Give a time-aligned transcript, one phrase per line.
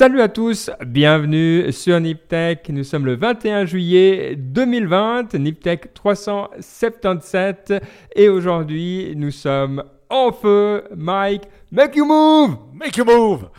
[0.00, 2.70] Salut à tous, bienvenue sur NipTech.
[2.70, 7.74] Nous sommes le 21 juillet 2020, NipTech 377
[8.16, 10.84] et aujourd'hui nous sommes en feu.
[10.96, 13.50] Mike, make you move Make you move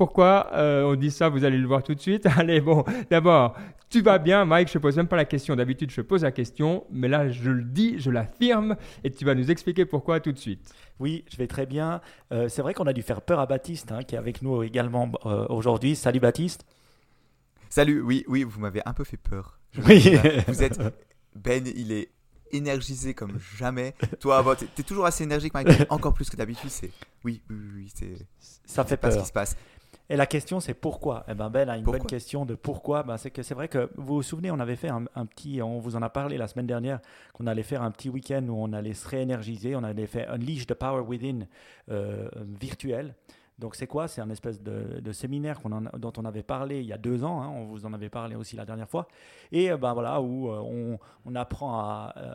[0.00, 2.24] Pourquoi euh, on dit ça Vous allez le voir tout de suite.
[2.38, 3.54] Allez, bon, d'abord,
[3.90, 4.68] tu vas bien, Mike?
[4.72, 5.54] Je ne pose même pas la question.
[5.54, 9.34] D'habitude, je pose la question, mais là, je le dis, je l'affirme, et tu vas
[9.34, 10.72] nous expliquer pourquoi tout de suite.
[11.00, 12.00] Oui, je vais très bien.
[12.32, 14.62] Euh, c'est vrai qu'on a dû faire peur à Baptiste, hein, qui est avec nous
[14.62, 15.94] également euh, aujourd'hui.
[15.94, 16.64] Salut Baptiste.
[17.68, 19.60] Salut, oui, oui, vous m'avez un peu fait peur.
[19.86, 20.16] Oui.
[20.48, 20.80] Vous êtes
[21.36, 22.08] Ben, il est
[22.52, 23.94] énergisé comme jamais.
[24.18, 26.70] Toi, bon, t'es es toujours assez énergique, Mike, encore plus que d'habitude.
[26.70, 26.90] C'est
[27.22, 28.26] oui, oui, oui, c'est
[28.64, 29.56] Ça fait pas ce qui se passe.
[30.10, 31.24] Et la question, c'est pourquoi?
[31.28, 32.00] Eh ben Ben a une Pourquoi?
[32.00, 33.04] bonne question de pourquoi.
[33.04, 35.62] Ben, c'est que c'est vrai que vous vous souvenez, on avait fait un, un petit,
[35.62, 36.98] on vous en a parlé la semaine dernière,
[37.32, 40.66] qu'on allait faire un petit week-end où on allait se réénergiser, on allait faire Unleash
[40.66, 41.46] the Power Within
[41.92, 42.28] euh,
[42.60, 43.14] virtuel.
[43.60, 44.08] Donc c'est quoi?
[44.08, 47.22] C'est un espèce de, de séminaire a- dont on avait parlé il y a deux
[47.24, 47.42] ans.
[47.42, 49.06] hein, on vous en avait parlé aussi la dernière fois.
[49.52, 52.34] Et euh, ben voilà où euh, on, on apprend à euh,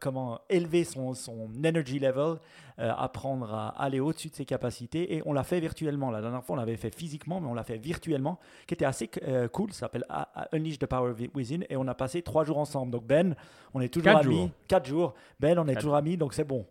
[0.00, 2.36] comment élever son, son energy level,
[2.78, 5.14] euh, apprendre à aller au-dessus de ses capacités.
[5.16, 6.10] Et on l'a fait virtuellement.
[6.10, 9.10] La dernière fois, on l'avait fait physiquement, mais on l'a fait virtuellement, qui était assez
[9.26, 9.72] euh, cool.
[9.72, 10.04] Ça s'appelle
[10.52, 11.60] Unleash the Power Within.
[11.68, 12.92] Et on a passé trois jours ensemble.
[12.92, 13.34] Donc Ben,
[13.74, 14.36] on est toujours Quatre amis.
[14.36, 14.50] jours.
[14.68, 15.14] Quatre jours.
[15.40, 16.64] Ben, on est Quatre toujours amis, donc c'est bon.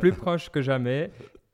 [0.00, 1.10] plus proche que jamais.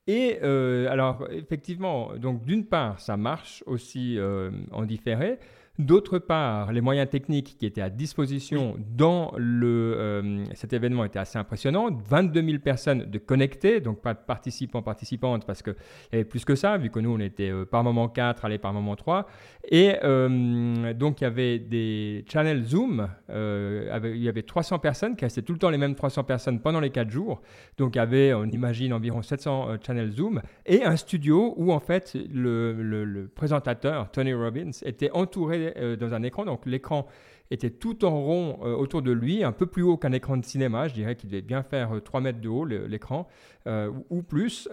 [0.07, 5.37] Et euh, alors, effectivement, donc d'une part, ça marche aussi euh, en différé.
[5.79, 11.19] D'autre part, les moyens techniques qui étaient à disposition dans le, euh, cet événement étaient
[11.19, 11.89] assez impressionnants.
[12.09, 15.75] 22 000 personnes de connectées, donc pas de participants, participantes, parce qu'il
[16.13, 18.57] y avait plus que ça, vu que nous, on était euh, par moment 4, allez,
[18.57, 19.27] par moment 3.
[19.69, 25.15] Et euh, donc, il y avait des channels Zoom, avec- il y avait 300 personnes,
[25.15, 27.41] qui restaient tout le temps les mêmes 300 personnes pendant les 4 jours.
[27.77, 31.71] Donc, il y avait, on imagine, environ 700 euh, channels Zoom et un studio où,
[31.71, 36.45] en fait, le, le- le présentateur, Tony Robbins, était entouré euh, dans un écran.
[36.45, 37.07] Donc, l'écran
[37.51, 40.45] était tout en rond euh, autour de lui, un peu plus haut qu'un écran de
[40.45, 40.87] cinéma.
[40.87, 43.27] Je dirais qu'il devait bien faire euh, 3 mètres de haut, l'écran,
[43.67, 44.69] euh, ou, ou plus.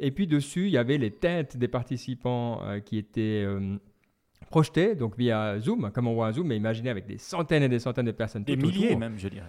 [0.00, 3.46] Et puis, dessus, il y avait les têtes des participants qui étaient...
[4.50, 7.68] projetées, donc via Zoom, comme on voit un Zoom, mais imaginez avec des centaines et
[7.68, 8.44] des centaines de personnes.
[8.44, 8.98] Des milliers autour.
[8.98, 9.46] même, je dirais.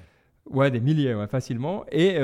[0.49, 1.85] Ouais, des milliers, ouais, facilement.
[1.91, 2.15] Et,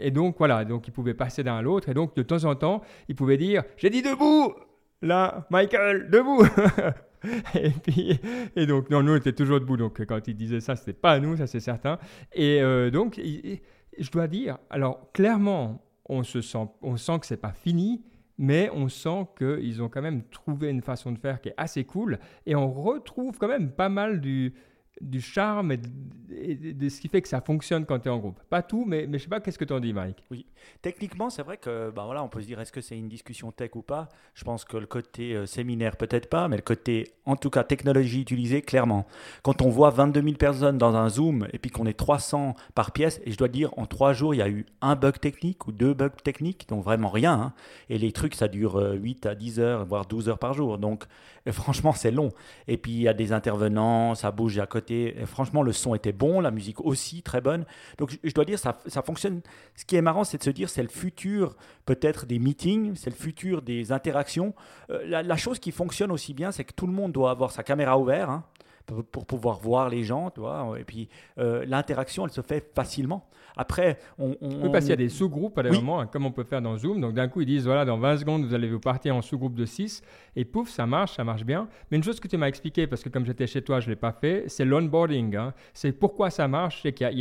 [0.00, 1.88] et donc, voilà, donc il pouvait passer d'un à l'autre.
[1.88, 4.54] Et donc, de temps en temps, il pouvait dire J'ai dit debout
[5.02, 6.42] Là, Michael, debout
[7.54, 8.18] Et puis,
[8.54, 9.76] et donc, non, nous, on était toujours debout.
[9.76, 11.98] Donc, quand il disait ça, c'était pas à nous, ça c'est certain.
[12.32, 13.20] Et euh, donc,
[13.98, 18.04] je dois dire, alors, clairement, on, se sent, on sent que c'est pas fini.
[18.38, 21.84] Mais on sent qu'ils ont quand même trouvé une façon de faire qui est assez
[21.84, 22.18] cool.
[22.44, 24.52] Et on retrouve quand même pas mal du,
[25.00, 28.40] du charme et de, ce qui fait que ça fonctionne quand tu es en groupe.
[28.48, 30.22] Pas tout, mais, mais je sais pas, qu'est-ce que tu en dis, Mike?
[30.82, 33.52] Techniquement, c'est vrai que ben voilà, on peut se dire est-ce que c'est une discussion
[33.52, 34.08] tech ou pas?
[34.34, 37.62] Je pense que le côté euh, séminaire, peut-être pas, mais le côté, en tout cas,
[37.62, 39.06] technologie utilisée, clairement.
[39.42, 42.92] Quand on voit 22 000 personnes dans un Zoom et puis qu'on est 300 par
[42.92, 45.66] pièce, et je dois dire, en trois jours, il y a eu un bug technique
[45.66, 47.32] ou deux bugs techniques, donc vraiment rien.
[47.34, 47.52] hein.
[47.90, 50.78] Et les trucs, ça dure euh, 8 à 10 heures, voire 12 heures par jour.
[50.78, 51.04] Donc,
[51.46, 52.30] euh, franchement, c'est long.
[52.66, 54.85] Et puis, il y a des intervenants, ça bouge à côté.
[55.26, 57.64] Franchement, le son était bon, la musique aussi très bonne.
[57.98, 59.40] Donc, je- dois dire, ça, ça fonctionne.
[59.74, 63.10] Ce qui est marrant, c'est de se dire, c'est le futur peut-être des meetings, c'est
[63.10, 64.54] le futur des interactions.
[64.90, 67.50] Euh, la, la chose qui fonctionne aussi bien, c'est que tout le monde doit avoir
[67.50, 68.44] sa caméra ouverte hein,
[69.10, 70.74] pour, pouvoir voir les gens, tu vois.
[70.78, 71.08] Et puis,
[71.38, 73.28] euh, l'interaction, elle se fait facilement.
[73.58, 74.36] Après, on...
[74.42, 75.76] on Oui, parce qu'il y a des sous-groupes à des Oui.
[75.76, 77.00] moments, hein, comme on peut faire dans Zoom.
[77.00, 79.54] Donc d'un coup, ils disent, voilà, dans 20 secondes, vous allez vous partir en sous-groupe
[79.54, 80.02] de 6.
[80.36, 81.66] Et pouf, ça marche, ça marche bien.
[81.90, 83.90] Mais une chose que tu m'as expliqué, parce que comme j'étais chez toi, je ne
[83.92, 85.34] l'ai pas fait, c'est l'onboarding.
[85.36, 85.54] hein.
[85.74, 87.18] C'est pourquoi ça marche, c'est qu'il y y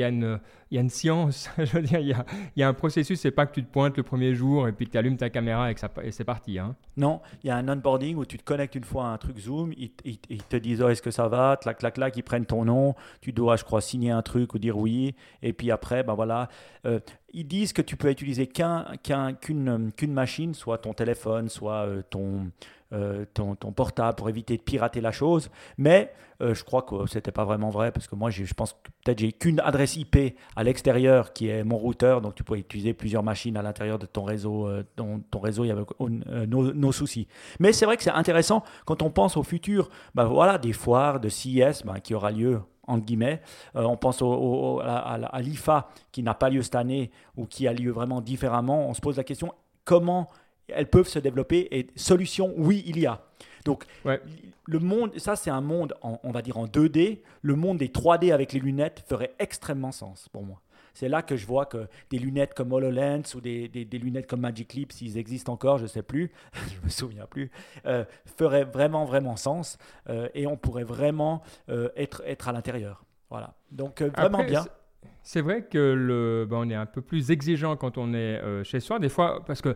[0.71, 1.49] y a une science.
[1.57, 3.19] je veux dire, il y a, il y a un processus.
[3.19, 5.71] C'est pas que tu te pointes le premier jour et puis tu allumes ta caméra
[5.71, 6.59] et, que et c'est parti.
[6.59, 6.75] hein.
[6.97, 9.37] Non, il y a un onboarding où tu te connectes une fois à un truc
[9.39, 12.23] Zoom, ils, ils- ils te disent oh, est-ce que ça va, clac, clac, clac, ils
[12.23, 15.71] prennent ton nom, tu dois, je crois, signer un truc ou dire oui, et puis
[15.71, 16.49] après, ben voilà,
[16.85, 16.99] euh,
[17.35, 21.85] ils disent que tu peux utiliser qu'un, qu'un- qu'une, qu'une machine, soit ton téléphone, soit
[21.85, 22.47] euh, ton,
[22.93, 27.07] euh, ton, ton portable pour éviter de pirater la chose, mais euh, je crois que
[27.07, 30.37] c'était pas vraiment vrai parce que moi, je pense que peut-être j'ai qu'une adresse IP
[30.55, 34.05] à l'extérieur qui est mon routeur, donc tu peux utiliser plusieurs machines à l'intérieur de
[34.05, 35.83] ton réseau, euh, ton, réseau, il y avait
[36.47, 37.27] nos, nos soucis.
[37.59, 41.19] Mais c'est vrai que c'est intéressant quand on pense au futur, ben voilà, des foires
[41.19, 43.41] de CES ben, qui aura lieu entre guillemets.
[43.75, 47.11] Euh, on pense au- au- à, à- à l'IFA qui n'a pas lieu cette année
[47.37, 48.87] ou qui a lieu vraiment différemment.
[48.87, 49.53] On se pose la question
[49.83, 50.27] comment
[50.67, 53.21] elles peuvent se développer et solution, oui, il y a.
[53.65, 54.19] Donc, Ouais.
[54.65, 57.21] le monde, ça c'est un monde, en- on va dire en 2D.
[57.41, 60.61] Le monde des 3D avec les lunettes ferait extrêmement sens pour moi.
[60.95, 64.39] C'est là que je vois que des lunettes comme HoloLens ou des, des, lunettes comme
[64.39, 67.51] Magic Leap, s'ils existent encore, je ne sais plus, je me souviens plus,
[67.85, 68.05] euh,
[68.37, 69.77] feraient vraiment, vraiment sens
[70.09, 73.03] euh, et on pourrait vraiment euh, être, être à l'intérieur.
[73.29, 73.55] Voilà.
[73.71, 74.65] Donc, vraiment bien.
[75.21, 78.79] C'est vrai que le, ben, on est un peu plus exigeant quand on est chez
[78.79, 78.99] soi.
[78.99, 79.75] Des fois, parce que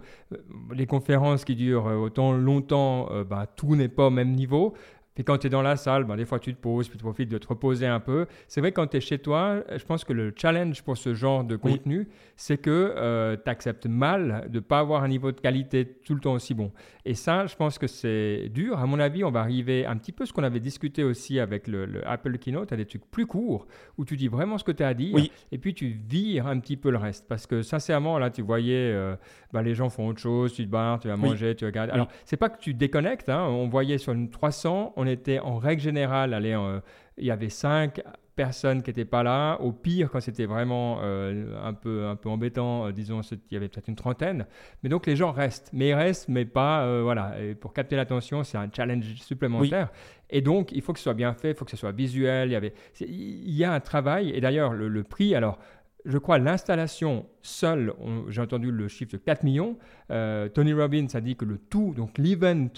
[0.71, 4.75] les conférences qui durent autant longtemps, ben, tout n'est pas au même niveau.
[5.19, 7.04] Et quand tu es dans la salle, ben, des fois tu te poses, puis tu
[7.04, 8.25] profites de te reposer un peu.
[8.48, 11.44] C'est vrai, quand tu es chez toi, je pense que le challenge pour ce genre
[11.44, 12.07] de contenu,
[12.38, 16.16] c'est que euh, tu acceptes mal de ne pas avoir un niveau de qualité tout
[16.16, 16.71] le temps aussi bon.
[17.04, 18.80] Et ça, je pense que c'est dur.
[18.80, 21.68] À mon avis, on va arriver un petit peu ce qu'on avait discuté aussi avec
[21.68, 23.68] le, Apple Keynote, à des trucs plus courts,
[23.98, 25.18] où tu dis vraiment ce que tu as à dire,
[25.51, 27.27] et puis tu vires un petit peu le reste.
[27.27, 29.18] Parce que sincèrement, là, tu voyais, euh,
[29.51, 31.89] ben, les gens font autre chose, tu te barres, tu vas manger, tu regardes.
[31.89, 33.44] Alors, c'est pas que tu déconnectes, hein.
[33.44, 36.57] on voyait sur une 300, on était en règle générale, allez,
[37.17, 38.01] il y avait cinq
[38.39, 39.57] personnes qui n'étaient pas là.
[39.59, 43.57] Au pire, quand c'était vraiment euh, un, peu, un peu embêtant, euh, disons, il y
[43.57, 44.45] avait peut-être une trentaine.
[44.81, 45.69] Mais donc les gens restent.
[45.73, 46.85] Mais ils restent, mais pas.
[46.85, 47.35] Euh, voilà.
[47.41, 49.91] Et pour capter l'attention, c'est un challenge supplémentaire.
[50.29, 52.47] Et donc, il faut que ce soit bien fait, il faut que ce soit visuel.
[52.47, 54.29] Il y, avait, il y a un travail.
[54.29, 55.59] Et d'ailleurs, le, le prix, alors
[56.06, 57.94] je crois, l'installation seule,
[58.29, 59.77] j'ai entendu le chiffre de 4 millions.
[60.53, 62.69] Tony Robbins a dit que le tout, donc l'event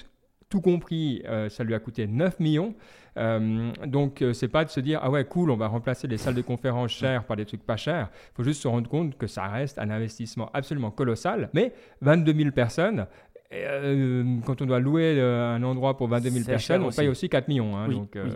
[0.51, 2.75] tout compris, euh, ça lui a coûté 9 millions.
[3.18, 6.18] Euh, donc, euh, c'est pas de se dire, ah ouais, cool, on va remplacer les
[6.18, 8.09] salles de conférence chères par des trucs pas chers.
[8.12, 11.50] Il faut juste se rendre compte que ça reste un investissement absolument colossal.
[11.53, 13.07] Mais 22 000 personnes,
[13.53, 17.27] euh, quand on doit louer euh, un endroit pour 22 000 personnes, on paye aussi
[17.27, 17.75] 4 millions.
[17.75, 18.30] Hein, donc, euh,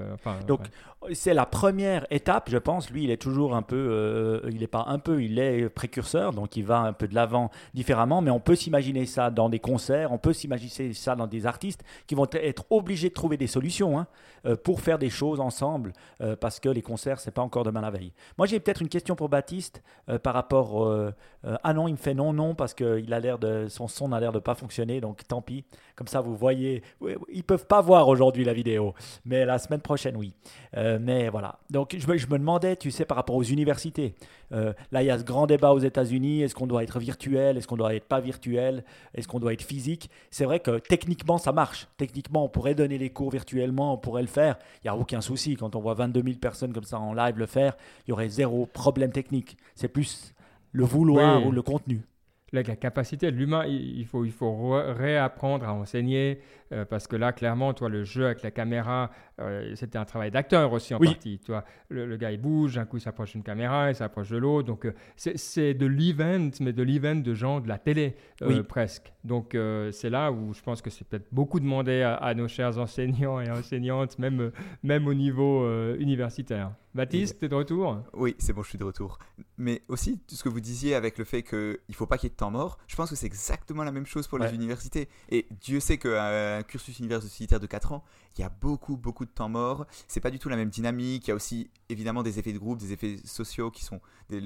[0.45, 0.61] donc
[1.13, 2.89] c'est la première étape, je pense.
[2.89, 6.57] Lui, il est toujours un peu, il n'est pas un peu, il est précurseur, donc
[6.57, 8.21] il va un peu de l'avant différemment.
[8.21, 11.83] Mais on peut s'imaginer ça dans des concerts, on peut s'imaginer ça dans des artistes
[12.07, 14.07] qui vont être obligés de trouver des solutions hein,
[14.63, 15.93] pour faire des choses ensemble,
[16.41, 18.13] parce que les concerts, c'est pas encore demain la veille.
[18.37, 19.83] Moi, j'ai peut-être une question pour Baptiste
[20.23, 20.91] par rapport.
[21.63, 24.11] ah non, il me fait non, non, parce que il a l'air de, son son
[24.11, 25.63] a l'air de pas fonctionner donc tant pis.
[25.95, 26.81] Comme ça, vous voyez,
[27.31, 28.93] ils peuvent pas voir aujourd'hui la vidéo,
[29.23, 30.33] mais la semaine prochaine, oui.
[30.75, 31.59] Euh, mais voilà.
[31.69, 34.15] Donc je me, je me, demandais, tu sais, par rapport aux universités.
[34.51, 36.41] Euh, là, il y a ce grand débat aux États-Unis.
[36.41, 39.61] Est-ce qu'on doit être virtuel Est-ce qu'on doit être pas virtuel Est-ce qu'on doit être
[39.61, 40.09] physique?
[40.31, 41.87] C'est vrai que techniquement, ça marche.
[41.97, 44.57] Techniquement, on pourrait donner les cours virtuellement, on pourrait le faire.
[44.83, 45.55] Il n'y a aucun souci.
[45.55, 48.29] Quand on voit 22 000 personnes comme ça en live le faire, il y aurait
[48.29, 49.55] zéro problème technique.
[49.75, 50.33] C'est plus
[50.71, 52.01] le vouloir ou le contenu
[52.51, 56.39] la, capacité de l'humain, il, faut, il faut réapprendre à enseigner,
[56.71, 60.31] euh, parce que là, clairement, toi, le jeu avec la caméra, euh, c'était un travail
[60.31, 61.39] d'acteur aussi en partie.
[61.39, 64.67] Toi, le, gars, il bouge, un coup, il s'approche d'une caméra, il s'approche de l'autre.
[64.67, 68.15] Donc, euh, c'est de l'event, mais de l'event de gens de la télé,
[68.67, 69.13] presque.
[69.23, 69.57] Donc,
[69.91, 73.39] c'est là où je pense que c'est peut-être beaucoup demandé à, à, nos chers enseignants
[73.39, 74.51] et enseignantes, même,
[74.83, 76.71] même au niveau universitaire.
[76.95, 78.01] Baptiste, tu es de retour?
[78.13, 79.19] Oui, c'est bon, je suis de retour.
[79.57, 82.27] Mais aussi, tout ce que vous disiez avec le fait qu'il ne faut pas qu'il
[82.27, 84.53] y ait de temps mort, je pense que c'est exactement la même chose pour les
[84.55, 85.09] universités.
[85.29, 85.97] Et Dieu sait
[86.55, 88.03] qu'un cursus universitaire de 4 ans,
[88.37, 89.85] il y a beaucoup, beaucoup de temps mort.
[90.07, 91.27] C'est pas du tout la même dynamique.
[91.27, 94.01] Il y a aussi évidemment des effets de groupe, des effets sociaux qui sont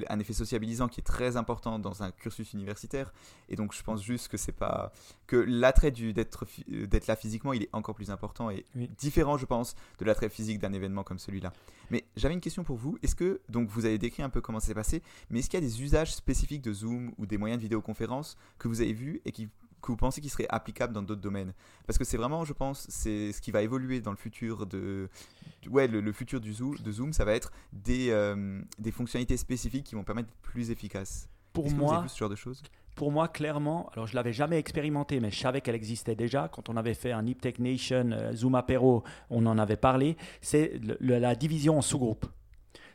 [0.10, 3.14] un effet sociabilisant qui est très important dans un cursus universitaire.
[3.48, 4.92] Et donc je pense juste que c'est pas
[5.28, 8.66] que l'attrait d'être d'être là physiquement, il est encore plus important et
[8.98, 11.54] différent, je pense, de l'attrait physique d'un événement comme celui-là.
[11.90, 12.98] Mais j'avais une question pour vous.
[13.02, 15.60] Est-ce que donc vous avez décrit un peu comment ça s'est passé, mais est-ce qu'il
[15.60, 18.94] y a des usages spécifiques de Zoom ou des moyens de vidéoconférence que vous avez
[18.94, 19.50] vus et qui
[19.82, 21.54] que vous pensez qu'il serait applicable dans d'autres domaines
[21.88, 25.10] Parce que c'est vraiment, je pense, c'est ce qui va évoluer dans le futur de,
[25.70, 29.86] ouais, le, futur du Zoom, de Zoom, ça va être des, euh, des fonctionnalités spécifiques
[29.86, 31.30] qui vont permettre d'être plus efficaces.
[31.54, 32.62] Pour moi, ce genre de choses?
[33.00, 36.50] pour moi, clairement, alors je l'avais jamais expérimenté, mais je savais qu'elle existait déjà.
[36.50, 40.18] Quand on avait fait un Hip Tech Nation, euh, Zoom Apéro, on en avait parlé.
[40.42, 42.26] C'est la division en sous-groupes.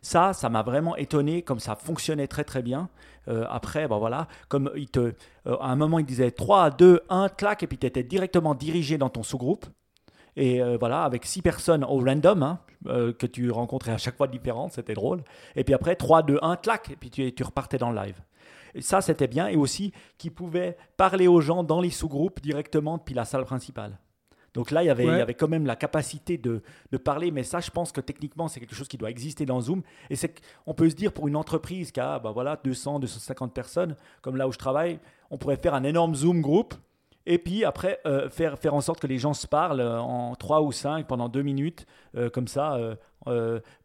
[0.05, 2.91] Ça, ça m'a vraiment étonné, comme ça fonctionnait très très bien.
[3.27, 7.01] Euh, après, ben voilà, comme il te, euh, à un moment, il disait 3, 2,
[7.09, 9.65] 1, clac, et puis tu étais directement dirigé dans ton sous-groupe.
[10.37, 14.27] Et euh, voilà, avec six personnes au random, hein, que tu rencontrais à chaque fois
[14.27, 15.25] différentes, c'était drôle.
[15.57, 18.21] Et puis après, 3, 2, 1, clac, et puis tu, repartais dans le live.
[18.81, 19.49] Ça, c'était bien.
[19.49, 23.99] Et aussi, qui pouvait parler aux gens dans les sous-groupes directement depuis la salle principale.
[24.55, 27.33] Donc là, il y avait, il y avait quand même la capacité de, de, parler,
[27.33, 29.83] mais ça, je pense que techniquement, c'est quelque chose qui doit exister dans Zoom.
[30.11, 33.53] Et c'est on peut se dire pour une entreprise qui a bah voilà, 200, 250
[33.53, 36.75] personnes, comme là où je travaille, on pourrait faire un énorme Zoom groupe.
[37.27, 40.35] Et puis après, euh, faire, faire en sorte que les gens se parlent euh, en
[40.35, 42.79] 3 ou 5 pendant 2 minutes, euh, comme ça,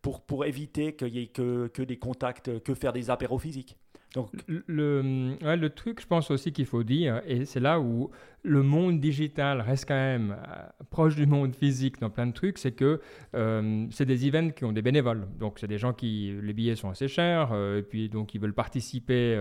[0.01, 3.77] pour, pour éviter qu'il y ait que, que des contacts, que faire des apéros physiques.
[4.15, 8.09] Donc, le, le truc, je pense aussi qu'il faut dire, et c'est là où
[8.43, 12.57] le monde digital reste quand même euh, proche du monde physique dans plein de trucs,
[12.57, 13.01] c'est que
[13.35, 15.27] euh, c'est des events qui ont des bénévoles.
[15.39, 18.53] Donc, c'est des gens qui, les billets sont assez chers, et puis donc ils veulent
[18.53, 19.35] participer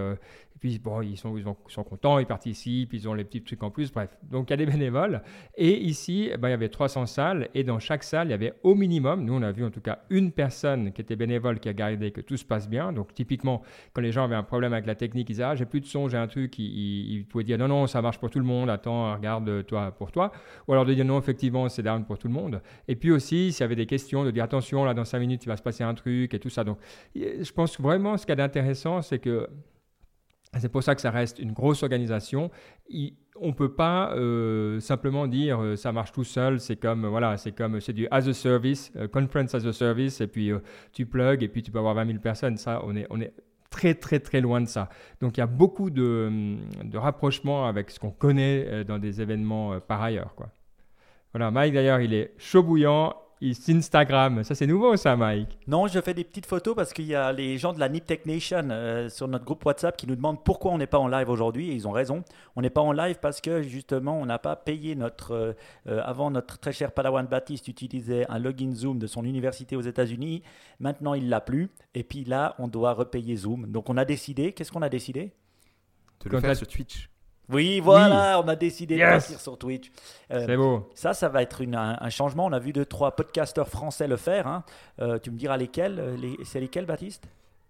[0.59, 3.63] et puis, bon, ils sont, ils, sont contents, ils participent, ils ont les petits trucs
[3.63, 4.11] en plus, bref.
[4.29, 5.23] Donc, il y a des bénévoles.
[5.57, 7.49] Et ici, eh ben, il y avait 300 salles.
[7.55, 9.81] Et dans chaque salle, il y avait au minimum, nous, on a vu en tout
[9.81, 12.93] cas une personne qui était bénévole qui a gardé que tout se passe bien.
[12.93, 13.63] Donc, typiquement,
[13.93, 15.87] quand les gens avaient un problème avec la technique, ils disaient Ah, j'ai plus de
[15.87, 16.59] son, j'ai un truc.
[16.59, 18.69] Ils, ils, pouvaient dire Non, non, ça marche pour tout le monde.
[18.69, 20.33] Attends, regarde toi pour toi.
[20.67, 22.61] Ou alors de dire Non, effectivement, c'est down pour tout le monde.
[22.87, 25.45] Et puis aussi, s'il y avait des questions, de dire Attention, là, dans 5 minutes,
[25.45, 26.65] il va se passer un truc et tout ça.
[26.65, 26.79] Donc,
[27.15, 29.49] je pense vraiment, ce qu'il y a d'intéressant, c'est que
[30.57, 32.51] c'est pour ça que ça reste une grosse organisation.
[33.41, 37.37] on ne peut pas euh, simplement dire euh, ça marche tout seul, c'est comme voilà,
[37.37, 40.51] c'est comme c'est du as a service, euh, conference as a service, et puis
[40.93, 42.57] tu plugs et puis tu peux avoir 20 000 personnes.
[42.57, 43.33] Ça, on est, on est
[43.71, 44.89] très très très loin de ça.
[45.21, 49.79] Donc il y a beaucoup de, de rapprochements avec ce qu'on connaît dans des événements
[49.81, 50.35] par ailleurs.
[50.35, 50.49] Quoi.
[51.33, 54.43] Voilà, Mike d'ailleurs, il est chaud bouillant Instagram.
[54.43, 55.59] Ça, c'est nouveau, ça, Mike.
[55.67, 58.05] Non, je fais des petites photos parce qu'il y a les gens de la Nip
[58.05, 61.09] Tech Nation euh, sur notre groupe WhatsApp qui nous demandent pourquoi on n'est pas en
[61.09, 61.71] live aujourd'hui.
[61.71, 62.25] Et ils ont raison.
[62.57, 65.33] On n'est pas en live parce que justement, on n'a pas payé notre.
[65.33, 65.53] Euh,
[65.87, 69.83] euh, avant, notre très cher Padawan Baptiste utilisait un login Zoom de son université aux
[69.83, 70.43] États-Unis.
[70.81, 71.71] Maintenant, il l'a plus.
[71.95, 73.67] Et puis là, on doit repayer Zoom.
[73.67, 74.53] Donc, on a décidé.
[74.53, 75.33] Qu'est-ce qu'on a décidé?
[76.25, 77.09] De le faire sur Twitch.
[77.51, 79.91] Oui, voilà, on a décidé de partir sur Twitch.
[80.31, 80.89] Euh, c'est beau.
[80.95, 82.47] Ça, ça va être un, changement.
[82.47, 84.47] On a vu deux, trois podcasteurs français le faire.
[84.47, 84.65] Hein.
[85.01, 87.27] Euh, tu me diras lesquels euh, les, C'est lesquels, Baptiste?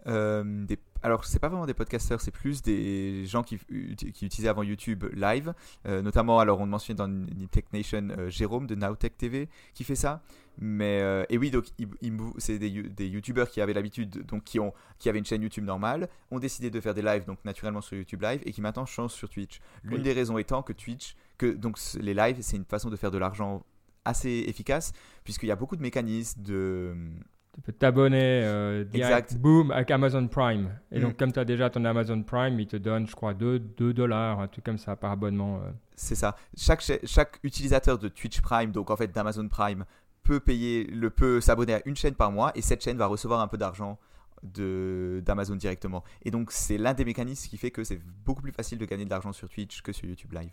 [0.06, 4.48] Euh, des, alors, c'est pas vraiment des podcasteurs, c'est plus des gens qui, qui utilisaient
[4.48, 5.54] avant YouTube Live.
[5.84, 10.22] notamment, alors on mentionne dans Tech Nation Jérôme de Nowtech TV qui fait ça.
[10.60, 11.66] Mais euh, et oui, donc
[12.38, 15.64] c'est des, des youtubeurs qui avaient l'habitude, donc qui ont qui avaient une chaîne YouTube
[15.64, 18.84] normale, ont décidé de faire des lives donc naturellement sur YouTube Live et qui maintenant
[18.84, 19.60] changent sur Twitch.
[19.84, 23.12] L'une des raisons étant que Twitch, que donc les lives, c'est une façon de faire
[23.12, 23.64] de l'argent
[24.04, 26.96] assez efficace puisqu'il y a beaucoup de mécanismes de
[27.58, 30.70] tu peux t'abonner euh, direct, boom, avec Amazon Prime.
[30.92, 31.16] Et donc, mm.
[31.16, 34.38] comme tu as déjà ton Amazon Prime, il te donne, je crois, 2, 2 dollars,
[34.38, 35.56] un truc comme ça, par abonnement.
[35.56, 35.70] Euh.
[35.96, 36.36] C'est ça.
[36.56, 39.84] Chaque, chaque utilisateur de Twitch Prime, donc en fait d'Amazon Prime,
[40.22, 43.40] peut payer, le peut s'abonner à une chaîne par mois et cette chaîne va recevoir
[43.40, 43.98] un peu d'argent
[44.44, 46.04] d'Amazon directement.
[46.22, 49.04] Et donc c'est l'un des mécanismes qui fait que c'est beaucoup plus facile de gagner
[49.04, 50.52] de l'argent sur Twitch que sur YouTube Live.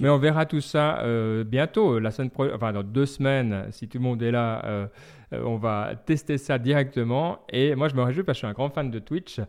[0.00, 3.98] Mais on verra tout ça euh, bientôt, la semaine enfin dans deux semaines, si tout
[3.98, 4.86] le monde est là, euh,
[5.32, 7.40] euh, on va tester ça directement.
[7.50, 9.40] Et moi, je me réjouis parce que je suis un grand fan de Twitch,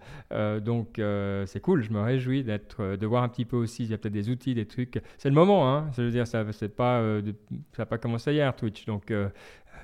[0.63, 1.00] donc
[1.46, 1.84] c'est cool.
[1.84, 3.84] Je me réjouis d'être, de voir un petit peu aussi.
[3.84, 5.01] Il y a peut-être des outils, des trucs.
[5.17, 5.89] C'est le moment, hein.
[5.98, 7.01] Dire, ça, c'est pas,
[7.77, 9.13] n'a pas commencé hier Twitch, donc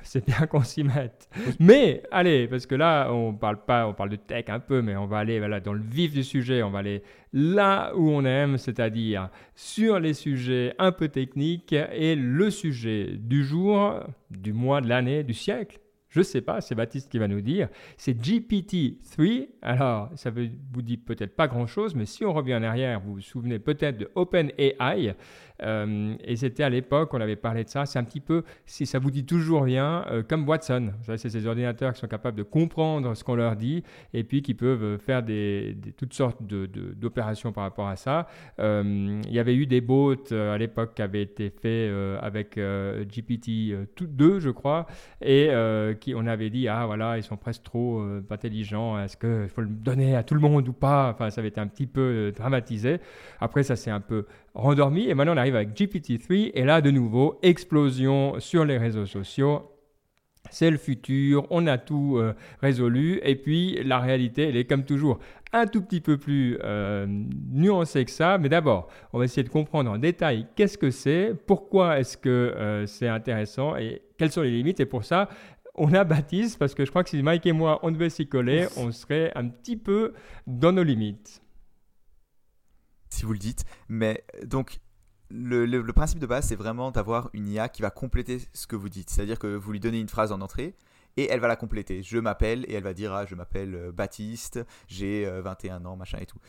[0.05, 1.29] c'est bien qu'on s'y mette.
[1.59, 4.95] Mais allez, parce que là, on parle pas, on parle de tech un peu, mais
[4.95, 6.61] on va aller voilà, dans le vif du sujet.
[6.61, 12.15] On va aller là où on aime, c'est-à-dire sur les sujets un peu techniques et
[12.15, 15.79] le sujet du jour, du mois, de l'année, du siècle.
[16.13, 17.69] Je ne sais pas, c'est Baptiste qui va nous dire.
[17.97, 19.47] C'est GPT-3.
[19.63, 23.15] Alors, ça ne vous dit peut-être pas grand-chose, mais si on revient en arrière, vous
[23.15, 25.15] vous souvenez peut-être de OpenAI.
[25.61, 27.85] Euh, et c'était à l'époque, on avait parlé de ça.
[27.85, 30.91] C'est un petit peu, si ça vous dit toujours rien, euh, comme Watson.
[31.01, 33.83] C'est ces ordinateurs qui sont capables de comprendre ce qu'on leur dit
[34.13, 35.23] et puis qui peuvent faire
[35.97, 38.27] toutes sortes d'opérations par rapport à ça.
[38.59, 41.91] Euh, il y avait eu des bots à l'époque qui avaient été faits
[42.21, 44.87] avec GPT 2, je crois,
[45.21, 45.49] et
[45.99, 48.99] qui on avait dit ah voilà ils sont presque trop intelligents.
[48.99, 51.11] Est-ce qu'il faut le donner à tout le monde ou pas?
[51.13, 52.99] Enfin ça avait été un petit peu dramatisé.
[53.39, 56.91] Après ça s'est un peu rendormi et maintenant on arrive avec GPT-3 et là de
[56.91, 59.69] nouveau explosion sur les réseaux sociaux.
[60.49, 64.83] C'est le futur, on a tout euh, résolu et puis la réalité elle est comme
[64.83, 65.19] toujours
[65.53, 68.37] un tout petit peu plus euh, nuancée que ça.
[68.37, 72.29] Mais d'abord, on va essayer de comprendre en détail qu'est-ce que c'est, pourquoi est-ce que
[72.29, 74.79] euh, c'est intéressant et quelles sont les limites.
[74.79, 75.29] Et pour ça,
[75.75, 78.27] on a Baptiste parce que je crois que si Mike et moi on devait s'y
[78.27, 80.13] coller, on serait un petit peu
[80.45, 81.42] dans nos limites
[83.13, 83.65] si vous le dites.
[83.89, 84.79] Mais donc,
[85.29, 88.89] le, principe de base, c'est vraiment d'avoir une IA qui va compléter ce que vous
[88.89, 89.09] dites.
[89.09, 90.75] C'est-à-dire que vous lui donnez une phrase en entrée
[91.17, 92.03] et elle va la compléter.
[92.03, 95.95] Je m'appelle et elle va dire ah, je m'appelle euh, Baptiste, j'ai 21 euh, ans,
[95.95, 96.39] machin et tout.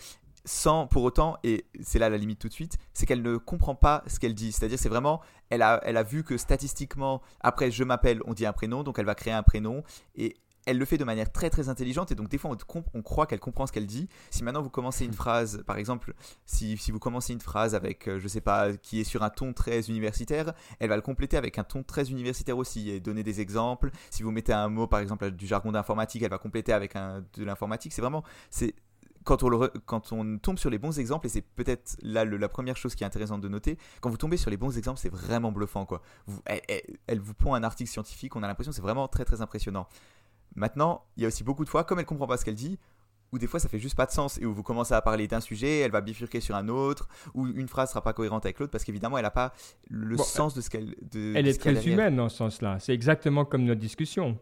[0.47, 3.75] Sans pour autant, et c'est là la limite tout de suite, c'est qu'elle ne comprend
[3.75, 4.53] pas ce qu'elle dit.
[4.53, 8.45] C'est-à-dire c'est vraiment, elle a, elle a vu que statistiquement, après je m'appelle, on dit
[8.45, 9.83] un prénom, donc elle va créer un prénom
[10.17, 12.57] et elle le fait de manière très très intelligente et donc des fois
[12.95, 14.09] on, croit qu'elle comprend ce qu'elle dit.
[14.31, 16.15] Si maintenant vous commencez une phrase, par exemple,
[16.47, 19.53] si, vous commencez une phrase avec, euh, je sais pas, qui est sur un ton
[19.53, 23.41] très universitaire, elle va le compléter avec un ton très universitaire aussi et donner des
[23.41, 23.91] exemples.
[24.11, 27.25] Si vous mettez un mot, par exemple, du jargon d'informatique, elle va compléter avec un,
[27.35, 27.93] de l'informatique.
[27.93, 28.75] C'est vraiment, c'est
[29.25, 32.49] quand on, le quand on tombe sur les bons exemples, et c'est peut-être là la
[32.49, 35.13] première chose qui est intéressante de noter, quand vous tombez sur les bons exemples, c'est
[35.13, 35.87] vraiment bluffant.
[35.87, 36.03] Quoi.
[36.27, 39.89] Vous, elle, vous pond un article scientifique, on a l'impression c'est vraiment très très impressionnant.
[40.55, 42.79] Maintenant, il y a aussi beaucoup de fois, comme elle comprend pas ce qu'elle dit,
[43.33, 45.27] ou des fois ça fait juste pas de sens et où vous commencez à parler
[45.27, 48.61] d'un sujet, elle va bifurquer sur un autre, ou une phrase sera pas cohérente avec
[48.61, 49.53] l'autre parce qu'évidemment elle n'a pas
[49.91, 50.95] le sens de ce qu'elle.
[51.13, 52.79] Elle est très humaine dans ce sens-là.
[52.79, 54.39] C'est exactement comme notre discussion.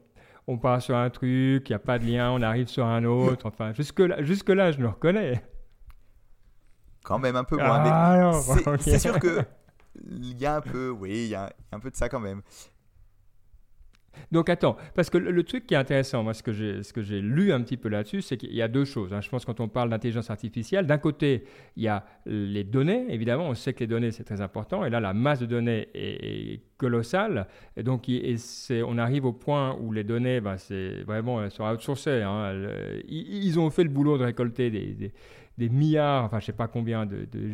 [0.47, 3.05] On part sur un truc, il n'y a pas de lien, on arrive sur un
[3.05, 3.47] autre.
[3.47, 5.43] Enfin, jusque-là, jusque là, je me reconnais.
[7.05, 7.83] Quand même un peu moins.
[7.87, 8.41] Ah,
[8.81, 9.43] c'est sûr que
[10.11, 12.43] il y a un peu, oui, il y a un peu de ça quand même.
[14.31, 17.61] Donc attends, parce que le, truc qui est intéressant, moi ce que j'ai, lu un
[17.61, 19.13] petit peu là-dessus, c'est qu'il y a deux choses.
[19.13, 19.21] Hein.
[19.21, 21.45] Je pense quand on parle d'intelligence artificielle, d'un côté,
[21.77, 24.91] il y a les données, évidemment, on sait que les données c'est très important, et
[24.91, 29.93] là la masse de données est, colossale, et donc c'est, on arrive au point où
[29.93, 32.23] les données, ben, c'est vraiment, elles sont outsourcées.
[32.23, 32.55] Hein.
[33.09, 35.13] ils, ont fait le boulot de récolter des des
[35.59, 37.51] milliards, enfin je sais pas combien de, de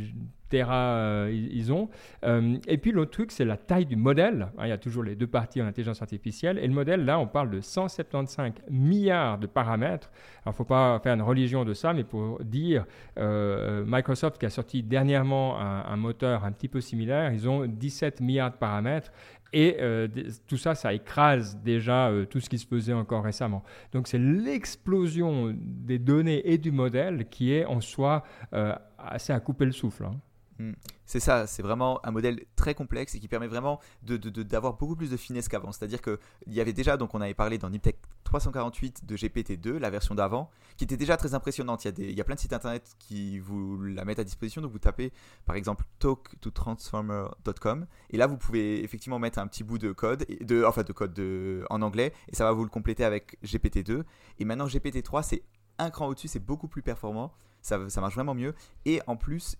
[0.54, 1.88] euh, ils, ont.
[2.24, 4.48] Euh, et puis l'autre truc, c'est la taille du modèle.
[4.58, 6.58] Hein, il y a toujours les deux parties en intelligence artificielle.
[6.58, 10.10] Et le modèle, là, on parle de 175 milliards de paramètres.
[10.44, 12.86] Alors, il ne faut pas faire une religion de ça, mais pour dire,
[13.18, 17.66] euh, Microsoft qui a sorti dernièrement un, un, moteur un petit peu similaire, ils ont
[17.66, 19.12] 17 milliards de paramètres.
[19.52, 20.08] Et euh,
[20.46, 23.62] tout ça, ça écrase déjà euh, tout ce qui se faisait encore récemment.
[23.92, 29.40] Donc c'est l'explosion des données et du modèle qui est en soi euh, assez à
[29.40, 30.04] couper le souffle.
[30.04, 30.16] Hein.
[30.58, 30.72] Hmm.
[31.06, 35.10] C'est ça, c'est vraiment un modèle très complexe et qui permet vraiment d'avoir beaucoup plus
[35.10, 35.70] de finesse qu'avant.
[35.70, 39.88] C'est-à-dire qu'il y avait déjà, donc on avait parlé dans Niptech 348 de GPT-2, la
[39.88, 41.84] version d'avant, qui était déjà très impressionnante.
[41.84, 44.24] Il y, a il y a plein de sites internet qui vous la mettent à
[44.24, 44.60] disposition.
[44.60, 45.12] Donc vous tapez
[45.46, 50.64] par exemple talk2transformer.com et là vous pouvez effectivement mettre un petit bout de code, de,
[50.64, 54.02] enfin de code de, en anglais et ça va vous le compléter avec GPT-2.
[54.40, 55.42] Et maintenant GPT-3 c'est
[55.78, 57.32] un cran au-dessus, c'est beaucoup plus performant
[57.68, 58.54] ça, marche vraiment mieux.
[58.84, 59.56] Et en plus,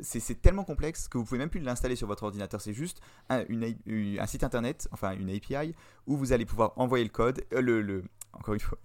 [0.00, 2.60] c'est tellement complexe que vous pouvez même plus l'installer sur votre ordinateur.
[2.60, 5.74] C'est juste un, un, site internet, enfin une API,
[6.06, 8.78] où vous allez pouvoir envoyer le code, euh, le, encore une fois,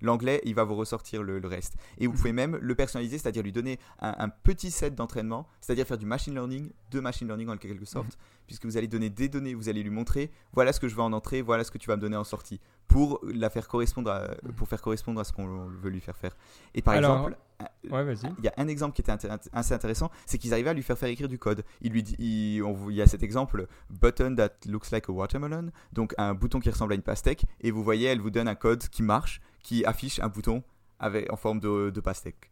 [0.00, 1.74] l'anglais, il va vous ressortir le, reste.
[1.98, 5.98] Et vous pouvez même le personnaliser, c'est-à-dire lui donner un, petit set d'entraînement, c'est-à-dire faire
[5.98, 9.54] du machine learning, de machine learning en quelque sorte, puisque vous allez donner des données,
[9.54, 11.88] vous allez lui montrer, voilà ce que je veux en entrée, voilà ce que tu
[11.88, 15.32] vas me donner en sortie, pour la faire correspondre à, pour faire correspondre à ce
[15.32, 16.36] qu'on veut lui faire faire.
[16.74, 17.36] Et par exemple,
[17.84, 19.12] il y a un exemple qui était
[19.52, 21.64] assez intéressant, c'est qu'ils arrivaient à lui faire faire écrire du code.
[21.80, 25.70] Il lui dit, il, il y a cet exemple, button that looks like a watermelon,
[25.92, 28.54] donc un bouton qui ressemble à une pastèque, et vous voyez, elle vous donne un
[28.54, 30.62] code qui marche, qui affiche un bouton
[30.98, 32.50] avec, en forme de, de pastèque.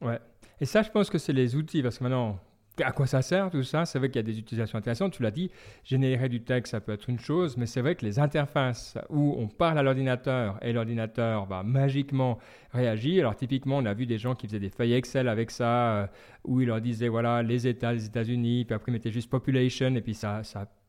[0.00, 0.20] Ouais.
[0.60, 2.38] Et ça, je pense que c'est les outils, parce que maintenant,
[2.82, 5.12] à quoi ça sert tout ça C'est vrai qu'il y a des utilisations intéressantes.
[5.12, 5.50] Tu l'as dit,
[5.84, 9.34] générer du texte, ça peut être une chose, mais c'est vrai que les interfaces où
[9.38, 12.38] on parle à l'ordinateur et l'ordinateur va magiquement
[12.72, 13.20] réagir.
[13.20, 16.06] Alors typiquement, on a vu des gens qui faisaient des feuilles Excel avec ça, euh,
[16.44, 19.94] où ils leur disaient voilà les États, les États-Unis, puis après ils mettaient juste population
[19.94, 20.42] et puis ça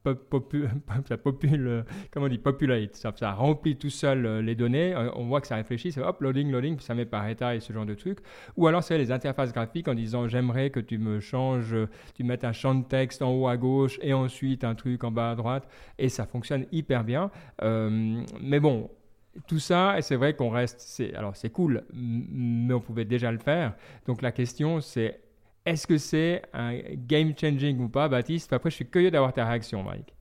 [1.07, 5.25] ça popule, comment on dit, populate, ça, remplit tout seul euh, les données, euh, on
[5.25, 7.85] voit que ça réfléchit, c'est hop, loading, loading, ça met par état et ce genre
[7.85, 8.19] de trucs.
[8.57, 11.75] Ou alors c'est les interfaces graphiques en disant j'aimerais que tu me changes,
[12.15, 15.11] tu mettes un champ de texte en haut à gauche et ensuite un truc en
[15.11, 15.67] bas à droite,
[15.99, 17.29] et ça fonctionne hyper bien.
[17.61, 18.89] Euh, mais bon,
[19.47, 23.37] tout ça, et c'est vrai qu'on reste, alors c'est cool, mais on pouvait déjà le
[23.37, 23.75] faire.
[24.07, 25.19] Donc la question c'est
[25.65, 28.53] est-ce que c'est un game changing ou pas, Baptiste?
[28.53, 30.15] Après, je suis curieux d'avoir ta réaction, Mike.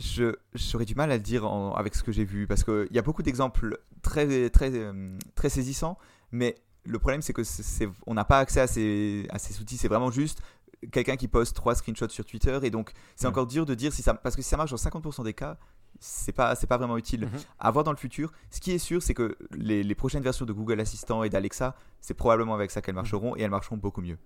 [0.00, 1.44] Je j'aurais du mal à le dire
[1.76, 5.48] avec ce que j'ai vu parce qu'il y a beaucoup d'exemples très, très, euh, très
[5.48, 5.98] saisissants,
[6.32, 9.76] mais le problème c'est que c'est, on n'a pas accès à ces, à ces outils.
[9.76, 10.42] C'est vraiment juste
[10.90, 14.02] quelqu'un qui poste trois screenshots sur Twitter et donc c'est encore dur de dire si
[14.02, 15.56] ça parce que si ça marche dans 50% des cas
[15.98, 17.40] c'est pas c'est pas vraiment utile mhm.
[17.58, 20.44] à voir dans le futur ce qui est sûr c'est que les, les, prochaines versions
[20.44, 24.02] de Google Assistant et d'Alexa c'est probablement avec ça qu'elles marcheront et elles marcheront beaucoup
[24.02, 24.18] mieux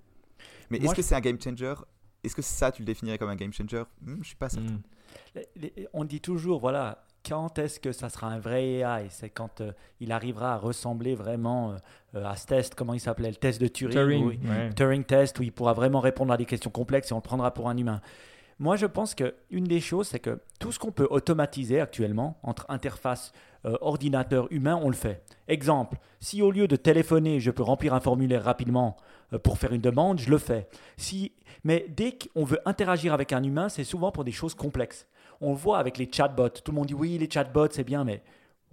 [0.70, 1.74] mais est-ce que c'est un game changer?
[2.24, 3.85] Est-ce que ça, tu le définirais comme un game changer?
[4.02, 4.72] Hmm, Je suis pas certain.
[4.72, 4.81] Hmm.
[5.92, 9.72] On dit toujours, voilà, quand est-ce que ça sera un vrai AI C'est quand euh,
[10.00, 11.76] il arrivera à ressembler vraiment
[12.14, 14.38] euh, à ce test, comment il s'appelait Le test de Turing,
[14.74, 17.52] Turing, test, où il pourra vraiment répondre à des questions complexes et on le prendra
[17.52, 18.00] pour un humain.
[18.59, 22.66] Moi, je pense qu'une des choses, c'est que tout ce qu'on peut automatiser actuellement entre
[22.68, 23.33] interface
[23.64, 25.22] euh, ordinateur humain, on le fait.
[25.48, 28.96] Exemple, si au lieu de téléphoner, je peux remplir un formulaire rapidement
[29.32, 30.68] euh, pour faire une demande, je le fais.
[30.96, 31.32] Si,
[31.64, 35.06] mais dès qu'on veut interagir avec un humain, c'est souvent pour des choses complexes.
[35.40, 36.48] On le voit avec les chatbots.
[36.48, 38.22] Tout le monde dit oui, les chatbots, c'est bien, mais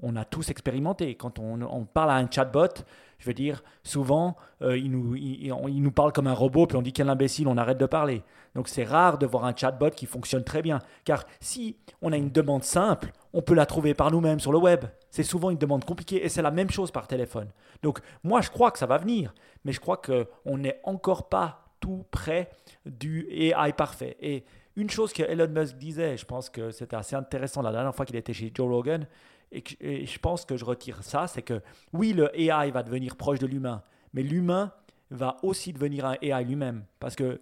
[0.02, 1.16] on a tous expérimenté.
[1.16, 2.84] Quand on, parle à un chatbot,
[3.20, 6.82] je veux dire, souvent, euh, il, nous, il, nous parle comme un robot, puis on
[6.82, 8.24] dit quel imbécile, on arrête de parler.
[8.56, 10.80] Donc c'est rare de voir un chatbot qui fonctionne très bien.
[11.04, 14.58] Car si on a une demande simple, on peut la trouver par nous-mêmes sur le
[14.58, 14.86] web.
[15.12, 17.50] C'est souvent une demande compliquée et c'est la même chose par téléphone.
[17.84, 19.34] Donc moi, je crois que ça va venir,
[19.66, 22.50] mais je crois qu'on n'est encore pas tout près
[22.86, 24.16] du AI parfait.
[24.22, 27.96] Et une chose que Elon Musk disait, je pense que c'était assez intéressant la dernière
[27.96, 29.06] fois qu'il était chez Joe Rogan,
[29.52, 31.62] et, je pense que je retire ça, c'est que
[31.94, 34.72] oui, le AI va devenir proche de l'humain, mais l'humain
[35.12, 36.86] va aussi devenir un AI lui-même.
[37.00, 37.42] Parce que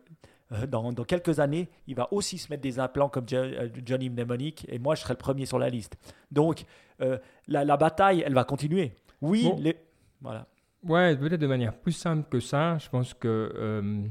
[0.52, 4.66] euh, dans, quelques années, il va aussi se mettre des implants comme euh, Johnny Mnemonic,
[4.70, 5.98] et moi, je serai le premier sur la liste.
[6.32, 6.66] Donc,
[7.02, 8.94] euh, la, bataille, elle va continuer.
[9.22, 9.78] Oui, les...
[10.22, 10.48] voilà.
[10.84, 12.78] Ouais, peut-être de manière plus simple que ça.
[12.78, 14.04] Je pense que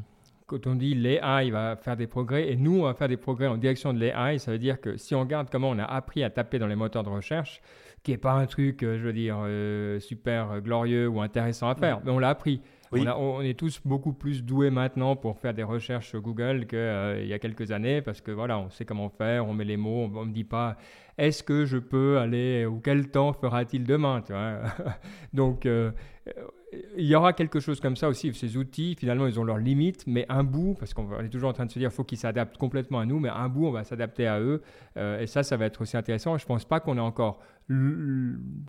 [0.52, 3.46] quand on dit l'AI va faire des progrès et nous, on va faire des progrès
[3.46, 6.22] en direction de l'AI, ça veut dire que si on regarde comment on a appris
[6.22, 7.62] à taper dans les moteurs de recherche,
[8.02, 11.74] qui n'est pas un truc, euh, je veux dire, euh, super glorieux ou intéressant à
[11.74, 12.60] faire, mais on l'a appris.
[12.94, 17.24] On, est tous beaucoup plus doués maintenant pour faire des recherches sur Google qu'il euh,
[17.24, 20.10] y a quelques années parce que voilà, on sait comment faire, on met les mots,
[20.14, 20.76] on ne me dit pas
[21.16, 24.58] est-ce que je peux aller ou quel temps fera-t-il demain tu vois?
[25.32, 25.66] Donc
[26.96, 28.32] il y aura quelque chose comme ça aussi.
[28.34, 31.52] Ces outils, finalement, ils ont leurs limites, mais un bout, parce qu'on est toujours en
[31.52, 33.70] train de se dire qu'il faut qu'ils s'adaptent complètement à nous, mais un bout, on
[33.70, 34.62] va s'adapter à eux.
[34.96, 36.38] Euh, et ça, ça va être aussi intéressant.
[36.38, 37.40] Je ne pense pas qu'on ait encore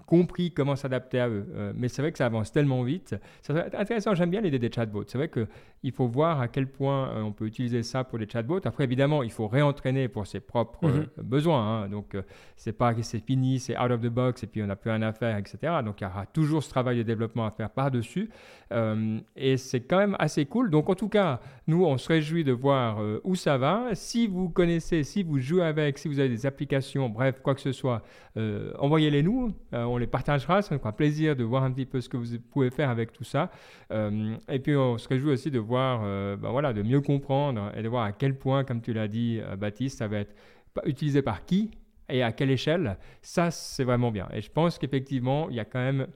[0.06, 1.46] compris comment s'adapter à eux.
[1.54, 3.16] Euh, mais c'est vrai que ça avance tellement vite.
[3.50, 4.14] Être intéressant.
[4.16, 5.04] J'aime bien l'idée des chatbots.
[5.08, 8.28] C'est vrai qu'il faut voir à quel point euh, on peut utiliser ça pour les
[8.28, 8.62] chatbots.
[8.66, 11.08] Après, évidemment, il faut réentraîner pour ses propres mhm.
[11.24, 11.84] besoins.
[11.84, 11.90] Hein.
[11.90, 12.16] Donc,
[12.56, 14.92] c'est pas que c'est fini, c'est out of the box et puis on n'a plus
[14.92, 15.58] rien à faire, etc.
[15.84, 18.30] Donc, il y aura toujours ce travail de développement à faire par-dessus.
[18.74, 20.70] Euh, et c'est quand même assez cool.
[20.70, 23.90] Donc en tout cas, nous, on se réjouit de voir euh, où ça va.
[23.94, 27.62] Si vous connaissez, si vous jouez avec, si vous avez des applications, bref, quoi que
[27.62, 28.02] ce soit,
[28.38, 29.54] euh, envoyez-les nous.
[29.72, 30.62] on les partagera.
[30.62, 33.14] Ça nous fera plaisir de voir un petit peu ce que vous pouvez faire avec
[33.14, 33.50] tout ça.
[33.92, 36.02] et puis on se réjouit aussi de voir,
[36.38, 39.42] ben voilà, de mieux comprendre et de voir à quel point, comme tu l'as dit,
[39.58, 40.36] Baptiste, ça va être
[40.86, 41.72] utilisé par qui
[42.10, 42.98] et à quelle échelle.
[43.22, 44.28] Ça, c'est vraiment bien.
[44.34, 46.08] Et je pense qu'effectivement, il y a quand même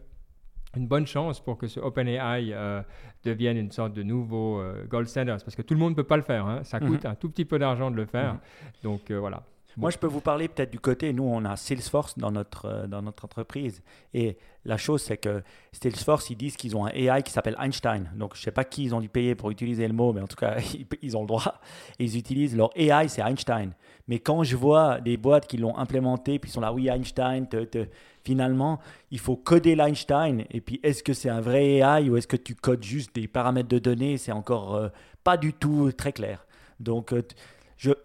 [0.76, 2.82] une bonne chance pour que ce OpenAI euh,
[3.24, 6.04] devienne une sorte de nouveau euh, gold standard, parce que tout le monde ne peut
[6.04, 6.46] pas le faire.
[6.46, 6.64] Hein.
[6.64, 7.12] Ça coûte mhm.
[7.12, 8.34] un tout petit peu d'argent de le faire.
[8.34, 8.40] Mhm.
[8.84, 9.44] Donc euh, voilà.
[9.78, 13.04] Moi, je peux vous parler peut-être du côté, nous, on a Salesforce dans notre, dans
[13.04, 13.84] notre entreprise.
[14.12, 14.36] Et
[14.66, 18.10] la chose, c'est que Salesforce, ils disent qu'ils ont un AI qui s'appelle Einstein.
[18.16, 20.22] Donc, je ne sais pas qui ils ont dû payer pour utiliser le mot, mais
[20.22, 20.58] en tout cas,
[21.04, 21.62] ils ont le droit.
[22.00, 23.74] Et ils utilisent leur AI, c'est Einstein.
[24.08, 27.48] Mais quand je vois des boîtes qui l'ont implémenté, puis ils sont là, oui, Einstein,
[27.48, 27.86] te,
[28.24, 28.80] finalement,
[29.12, 30.46] il faut coder l'Einstein.
[30.50, 33.28] Et puis, est-ce que c'est un vrai AI ou est-ce que tu codes juste des
[33.28, 34.18] paramètres de données?
[34.18, 34.90] C'est encore euh,
[35.24, 36.48] pas du tout très clair.
[36.80, 37.22] Donc, euh,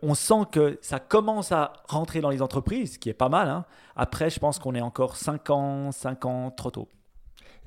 [0.03, 3.49] on sent que ça commence à rentrer dans les entreprises, ce qui est pas mal.
[3.49, 3.65] Hein.
[3.97, 6.89] Après, je pense qu'on est encore 5 ans, 5 ans trop tôt.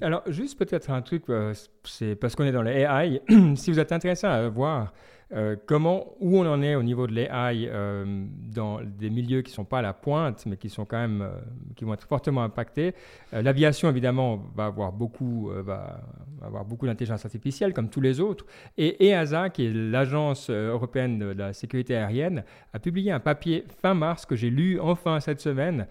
[0.02, 3.22] Alors, juste peut-être un truc, euh, c'est parce qu'on est dans les AI.
[3.56, 4.94] si vous êtes intéressé à voir
[5.34, 9.52] euh, comment, où on en est au niveau de l'AI euh, dans des milieux qui
[9.52, 11.32] ne sont pas à la pointe, mais qui sont quand même, euh,
[11.76, 12.94] qui vont être fortement impactés?
[13.32, 16.00] L'aviation, évidemment, va avoir beaucoup, va
[16.42, 18.46] avoir beaucoup d'intelligence artificielle, comme tous les autres.
[18.78, 23.94] Et EASA, qui est l'agence européenne de la sécurité aérienne, a publié un papier fin
[23.94, 25.88] mars que j'ai lu enfin cette semaine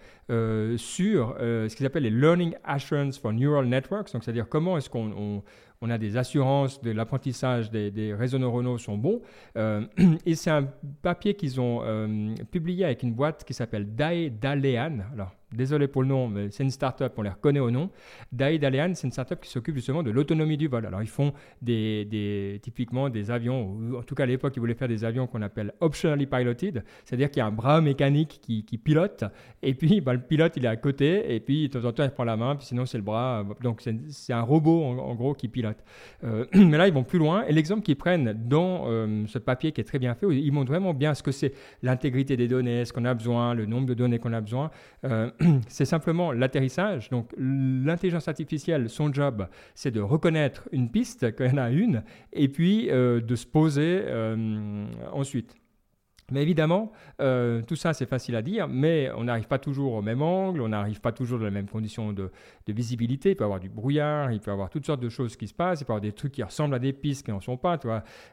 [0.77, 4.11] sur ce qu'ils appellent les Learning Assurance for Neural Networks.
[4.13, 5.43] Donc, c'est-à-dire comment est-ce qu'on
[5.81, 9.21] on a des assurances de l'apprentissage des, réseaux neuronaux sont bons.
[9.57, 9.85] Euh,
[10.25, 10.67] et c'est un
[11.01, 15.05] papier qu'ils ont euh, publié avec une boîte qui s'appelle Dae Dalean.
[15.55, 17.89] Désolé pour le nom, mais c'est une start-up, on les reconnaît au nom.
[18.31, 20.85] Dae Dalean, c'est une start-up qui s'occupe justement de l'autonomie du vol.
[20.85, 24.87] Alors, ils font des, typiquement des avions, en tout cas à l'époque, ils voulaient faire
[24.87, 29.23] des avions qu'on appelle optionally piloted, c'est-à-dire qu'il y a un bras mécanique qui, pilote,
[29.63, 32.03] et puis bah, le pilote, il est à côté, et puis de temps en temps,
[32.03, 33.43] il prend la main, puis sinon, c'est le bras.
[33.61, 35.77] Donc, c'est un robot, en, gros, qui pilote.
[36.23, 39.71] Euh, mais là, ils vont plus loin, et l'exemple qu'ils prennent dans euh, ce papier
[39.71, 42.85] qui est très bien fait, ils montrent vraiment bien ce que c'est l'intégrité des données,
[42.85, 44.71] ce qu'on a besoin, le nombre de données qu'on a besoin.
[45.05, 45.31] Euh,
[45.67, 47.09] c'est simplement l'atterrissage.
[47.09, 52.03] Donc l'intelligence artificielle, son job, c'est de reconnaître une piste, qu'il y en a une,
[52.33, 55.55] et puis euh, de se poser euh, ensuite.
[56.31, 60.01] Mais évidemment, euh, tout ça c'est facile à dire, mais on n'arrive pas toujours au
[60.01, 62.31] même angle, on n'arrive pas toujours dans les mêmes conditions de,
[62.67, 63.31] visibilité.
[63.31, 65.47] Il peut y avoir du brouillard, il peut y avoir toutes sortes de choses qui
[65.47, 67.41] se passent, il peut y avoir des trucs qui ressemblent à des pistes qui n'en
[67.41, 67.77] sont pas.
[67.77, 67.87] Tu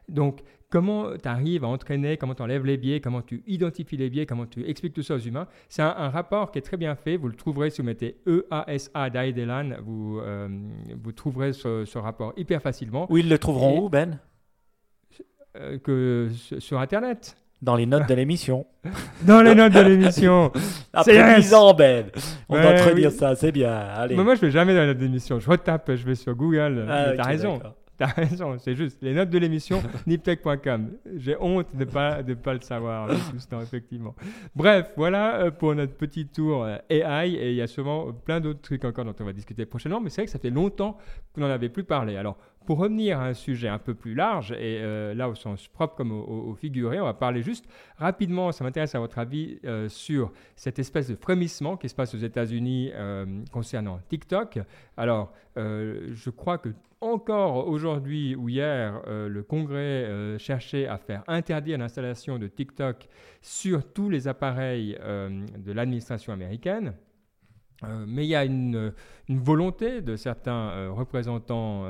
[0.09, 4.09] Donc, comment tu arrives à entraîner, comment tu enlèves les biais, comment tu identifies les
[4.09, 5.47] biais, comment tu expliques tout ça aux humains?
[5.69, 7.19] C'est un, rapport qui est très bien fait.
[7.19, 10.49] Vous le trouverez si vous mettez EASA d'Aidelan, vous, euh,
[10.99, 13.07] vous trouverez ce, rapport hyper facilement.
[13.13, 14.19] Où ils le trouveront où, Ben?
[15.55, 18.67] Euh, que sur Internet dans les notes de l'émission.
[19.23, 20.51] Dans les notes de l'émission.
[20.93, 22.07] Après 10 ans, Ben.
[22.49, 23.73] On va te redire ça, c'est bien.
[23.73, 24.17] Allez.
[24.17, 25.39] Mais moi, je vais jamais dans les notes d'émission.
[25.39, 26.85] Je retape, je vais sur Google.
[26.91, 27.61] Ah, T'as raison.
[27.97, 28.99] T'as raison, c'est juste.
[29.01, 30.91] Les notes de l'émission, niptech.com.
[31.19, 34.17] J'ai honte de ne pas, de pas le savoir tout ce temps, effectivement.
[34.57, 37.29] Bref, voilà euh, pour notre petit tour euh, AI.
[37.29, 40.01] Et il y a souvent plein d'autres trucs encore dont on va discuter prochainement.
[40.01, 40.97] Mais c'est vrai que ça fait longtemps
[41.33, 42.17] qu'on n'en avait plus parlé.
[42.17, 45.69] Alors, pour revenir à un sujet un peu plus large, et euh, là au sens
[45.69, 50.33] propre comme au, figuré, on va parler juste rapidement, ça m'intéresse à votre avis, sur
[50.57, 52.93] cette espèce de frémissement qui se passe aux États-Unis
[53.53, 54.61] concernant TikTok.
[54.97, 56.71] Alors, je crois que
[57.03, 63.09] encore aujourd'hui ou hier, euh, le Congrès euh, cherchait à faire interdire l'installation de TikTok
[63.43, 66.95] sur tous les appareils euh, de l'administration américaine.
[68.07, 68.93] Mais il y a une,
[69.29, 71.85] volonté de certains représentants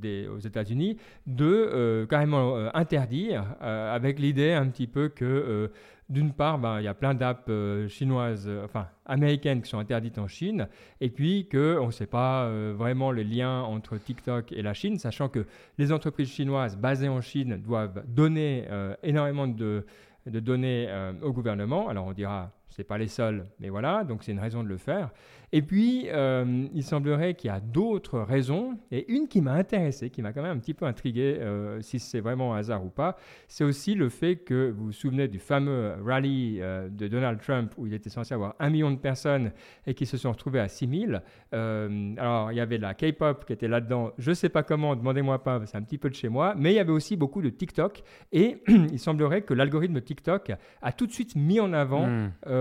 [0.00, 0.96] des, aux États-Unis
[1.26, 5.70] de carrément interdire, avec l'idée un petit peu que
[6.08, 9.78] d'une part, ben, il y a plein d'apps euh, chinoises, euh, enfin américaines qui sont
[9.78, 10.68] interdites en Chine,
[11.00, 14.98] et puis qu'on ne sait pas euh, vraiment les liens entre TikTok et la Chine,
[14.98, 15.46] sachant que
[15.78, 18.66] les entreprises chinoises basées en Chine doivent donner
[19.02, 19.86] énormément de,
[20.26, 20.88] de données
[21.22, 21.88] au gouvernement.
[21.88, 24.68] Alors on dira, ce n'est pas les seuls, mais voilà, donc c'est une raison de
[24.68, 25.10] le faire.
[25.52, 30.10] Et puis, euh, il semblerait qu'il y a d'autres raisons, et une qui m'a intéressé,
[30.10, 32.88] qui m'a quand même un petit peu intrigué, euh, si c'est vraiment un hasard ou
[32.88, 37.40] pas, c'est aussi le fait que vous vous souvenez du fameux rallye euh, de Donald
[37.40, 39.52] Trump où il était censé avoir un million de personnes
[39.86, 41.22] et qui se sont retrouvées à 6000.
[41.52, 45.44] alors, il y avait la K-pop qui était là-dedans, je ne sais pas comment, demandez-moi
[45.44, 47.50] pas, c'est un petit peu de chez moi, mais il y avait aussi beaucoup de
[47.50, 50.50] TikTok, et il semblerait que l'algorithme TikTok
[50.82, 52.08] a tout de suite mis en avant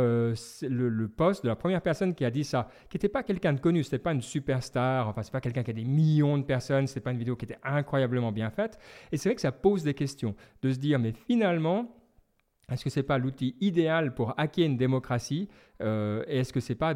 [0.03, 3.53] le, le poste de la première personne qui a dit ça qui n'était pas quelqu'un
[3.53, 6.43] de connu, c'était pas une superstar, enfin c'est pas quelqu'un qui a des millions de
[6.43, 8.79] personnes, c'est pas une vidéo qui était incroyablement bien faite.
[9.11, 11.87] Et c'est vrai que ça pose des questions, de se dire mais finalement,
[12.71, 15.49] est-ce que c'est pas l'outil idéal pour hacker une démocratie
[15.81, 16.95] euh, et est-ce que c'est pas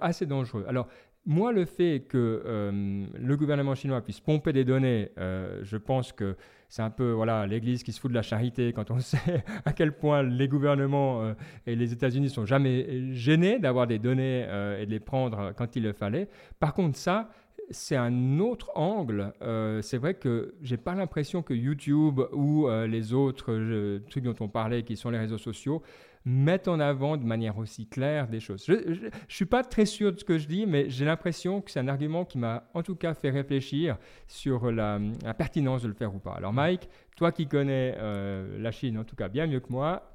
[0.00, 0.64] assez dangereux?
[0.68, 0.88] Alors
[1.28, 6.10] moi, le fait que euh, le gouvernement chinois puisse pomper des données, euh, je pense
[6.10, 6.36] que
[6.70, 9.74] c'est un peu voilà l'Église qui se fout de la charité quand on sait à
[9.74, 11.34] quel point les gouvernements euh,
[11.66, 14.40] et les États-Unis sont jamais gênés d'avoir des données
[14.80, 16.28] et de les prendre quand il le fallait.
[16.60, 17.28] Par contre, ça,
[17.68, 19.34] c'est un autre angle.
[19.82, 24.82] c'est vrai que j'ai pas l'impression que YouTube ou les autres trucs dont on parlait,
[24.82, 25.82] qui sont les réseaux sociaux,
[26.28, 28.64] mettent en avant de manière aussi claire des choses.
[28.66, 31.70] Je ne suis pas très sûr de ce que je dis, mais j'ai l'impression que
[31.70, 35.00] c'est un argument qui m'a en tout cas fait réfléchir sur la,
[35.36, 36.34] pertinence de le faire ou pas.
[36.34, 40.12] Alors Mike, toi qui connais euh, la Chine en tout cas bien mieux que moi,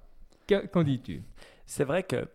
[0.72, 1.24] qu'en dis-tu?
[1.66, 2.28] C'est vrai que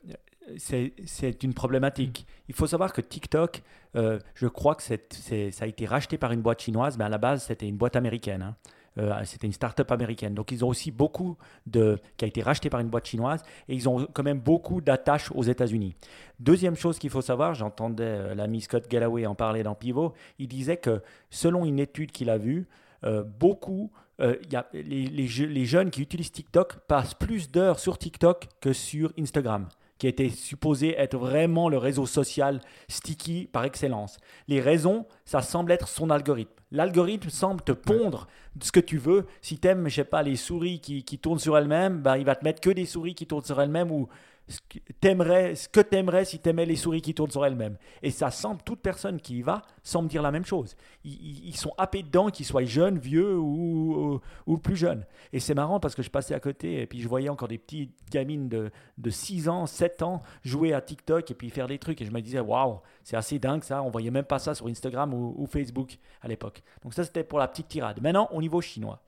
[0.56, 2.26] c'est une problématique.
[2.48, 3.62] Il faut savoir que TikTok,
[3.96, 7.18] euh, je crois que ça a été racheté par une boîte chinoise, mais à la
[7.18, 8.42] base, c'était une boîte américaine.
[8.42, 8.56] Hein.
[8.98, 10.34] Euh, c'était une start-up américaine.
[10.34, 11.98] Donc, ils ont aussi beaucoup de.
[12.16, 15.30] qui a été racheté par une boîte chinoise et ils ont quand même beaucoup d'attaches
[15.32, 15.94] aux États-Unis.
[16.40, 20.48] Deuxième chose qu'il faut savoir, j'entendais euh, l'ami Scott Galloway en parler dans Pivot, il
[20.48, 22.68] disait que selon une étude qu'il a vue,
[23.04, 23.90] euh, beaucoup.
[24.20, 29.12] y a, les, les, jeunes qui utilisent TikTok passent plus d'heures sur TikTok que sur
[29.18, 34.18] Instagram qui était supposé être vraiment le réseau social sticky par excellence.
[34.46, 36.52] Les raisons, ça semble être son algorithme.
[36.70, 38.26] L'algorithme semble te pondre
[38.60, 39.26] ce que tu veux.
[39.40, 42.24] Si tu aimes, je sais pas, les souris qui, qui tournent sur elles-mêmes, ben, il
[42.24, 44.08] va te mettre que des souris qui tournent sur elles-mêmes ou
[44.48, 47.76] ce que t'aimerais, ce que t'aimerais si t'aimais les souris qui tournent sur elles-mêmes.
[48.02, 50.74] Et ça semble, toute personne qui y va semble dire la même chose.
[51.04, 55.04] Ils, sont happés dedans, qu'ils soient jeunes, vieux ou, ou, plus jeunes.
[55.32, 57.58] Et c'est marrant parce que je passais à côté et puis je voyais encore des
[57.58, 61.78] petites gamines de, de 6 ans, 7 ans jouer à TikTok et puis faire des
[61.78, 62.00] trucs.
[62.00, 63.82] Et je me disais, waouh, c'est assez dingue ça.
[63.82, 66.62] On voyait même pas ça sur Instagram ou, ou Facebook à l'époque.
[66.82, 68.00] Donc ça, c'était pour la petite tirade.
[68.02, 69.00] Maintenant, au niveau chinois.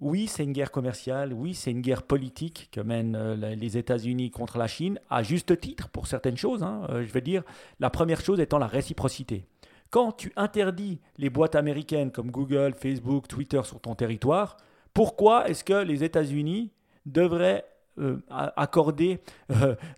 [0.00, 4.30] Oui, c'est une guerre commerciale, oui, c'est une guerre politique que mènent euh, les États-Unis
[4.30, 6.62] contre la Chine, à juste titre pour certaines choses.
[6.62, 6.86] Hein.
[6.90, 7.42] Euh, je veux dire,
[7.80, 9.46] la première chose étant la réciprocité.
[9.88, 14.58] Quand tu interdis les boîtes américaines comme Google, Facebook, Twitter sur ton territoire,
[14.92, 16.72] pourquoi est-ce que les États-Unis
[17.06, 17.64] devraient
[17.98, 19.20] euh, accorder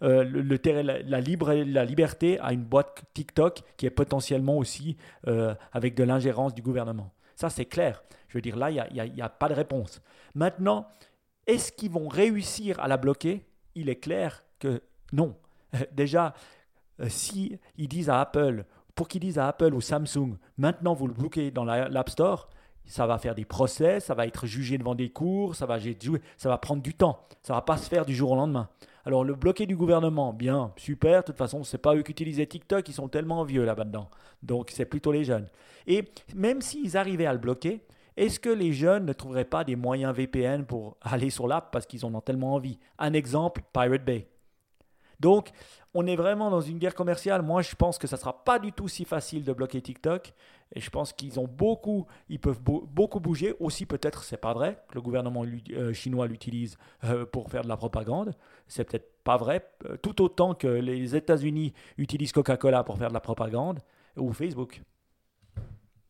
[0.00, 1.20] la,
[1.84, 4.96] liberté à une boîte TikTok qui est potentiellement aussi
[5.72, 7.10] avec de l'ingérence du gouvernement?
[7.34, 8.02] Ça, c'est clair.
[8.28, 10.02] Je veux dire, là, il n'y a, pas de réponse.
[10.34, 10.88] Maintenant,
[11.46, 13.44] est-ce qu'ils vont réussir à la bloquer?
[13.74, 15.36] Il est clair que non.
[15.92, 16.34] Déjà,
[17.00, 18.64] euh, si ils disent à Apple,
[18.94, 22.50] pour qu'ils disent à Apple ou Samsung, maintenant vous le bloquez dans l'App Store,
[22.84, 25.78] ça va faire des procès, ça va être jugé devant des cours, ça va,
[26.36, 27.26] ça va prendre du temps.
[27.42, 28.68] Ça va pas se faire du jour au lendemain.
[29.04, 31.20] Alors le bloquer du gouvernement, bien, super.
[31.20, 34.10] De toute façon, c'est pas eux qui utilisaient TikTok, ils sont tellement vieux là-dedans.
[34.42, 35.48] Donc c'est plutôt les jeunes.
[35.86, 37.82] Et même s'ils arrivaient à le bloquer,
[38.18, 41.86] est-ce que les jeunes ne trouveraient pas des moyens VPN pour aller sur l'app parce
[41.86, 42.78] qu'ils en ont tellement envie?
[42.98, 44.28] Un exemple, Pirate Bay.
[45.20, 45.50] Donc,
[45.94, 47.42] on est vraiment dans une guerre commerciale.
[47.42, 50.32] Moi, je pense que ça sera pas du tout si facile de bloquer TikTok.
[50.74, 53.54] Et je pense qu'ils ont beaucoup, ils peuvent beaucoup bouger.
[53.58, 57.68] Aussi, peut-être, c'est pas vrai que le gouvernement euh, chinois l'utilise euh, pour faire de
[57.68, 58.34] la propagande.
[58.66, 59.64] C'est peut-être pas vrai.
[59.86, 63.80] Euh, tout autant que les États-Unis utilisent Coca-Cola pour faire de la propagande
[64.16, 64.82] ou Facebook.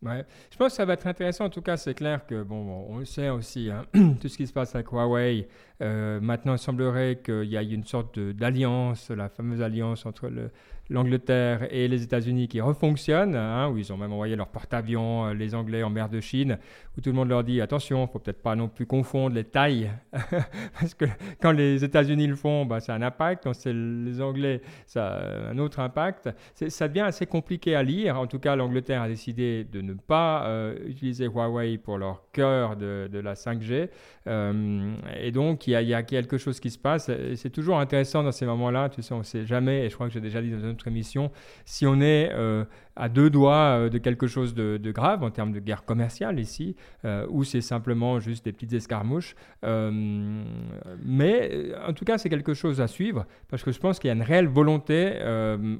[0.02, 1.46] Je pense que ça va être intéressant.
[1.46, 3.84] En tout cas, c'est clair que, bon, on le sait aussi, hein,
[4.20, 5.48] tout ce qui se passe avec Huawei.
[5.80, 10.50] maintenant, il semblerait qu'il y ait une sorte d'alliance, la fameuse alliance entre le,
[10.90, 15.34] l'Angleterre et les États-Unis qui refonctionnent, hein, où ils ont même envoyé leur porte-avions, euh,
[15.34, 16.58] les Anglais en mer de Chine,
[16.96, 19.34] où tout le monde leur dit attention, il ne faut peut-être pas non plus confondre
[19.34, 19.90] les tailles,
[20.80, 21.04] parce que
[21.40, 25.50] quand les États-Unis le font, bah, ça un impact, quand c'est les Anglais, ça a
[25.50, 26.30] un autre impact.
[26.54, 28.18] Ça devient assez compliqué à lire.
[28.18, 32.76] En tout cas, l'Angleterre a décidé de ne pas euh, utiliser Huawei pour leur cœur
[32.76, 33.88] de, la 5G.
[34.26, 37.10] Euh, et donc, il y, a, quelque chose qui se passe.
[37.34, 38.88] C'est toujours intéressant dans ces moments-là.
[38.88, 40.68] Tu sais, on ne sait jamais, et je crois que j'ai déjà dit dans une
[40.78, 41.30] notre émission,
[41.64, 42.64] si on est euh,
[42.98, 46.74] à deux doigts euh, de quelque chose de, grave en termes de guerre commerciale ici,
[47.04, 49.36] euh, ou c'est simplement juste des petites escarmouches.
[49.62, 54.10] mais en tout cas, c'est quelque chose à suivre parce que je pense qu'il y
[54.10, 55.12] a une réelle volonté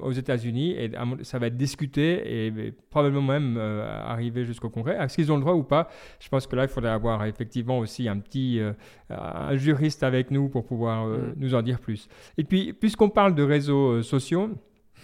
[0.01, 0.91] aux États-Unis et
[1.23, 4.97] ça va être discuté et, probablement même arriver jusqu'au Congrès.
[4.99, 5.89] Est-ce qu'ils ont le droit ou pas?
[6.19, 8.61] Je pense que là, il faudrait avoir effectivement aussi un petit
[9.09, 11.33] un juriste avec nous pour pouvoir mm.
[11.37, 12.07] nous en dire plus.
[12.37, 14.51] Et puis, puisqu'on parle de réseaux sociaux,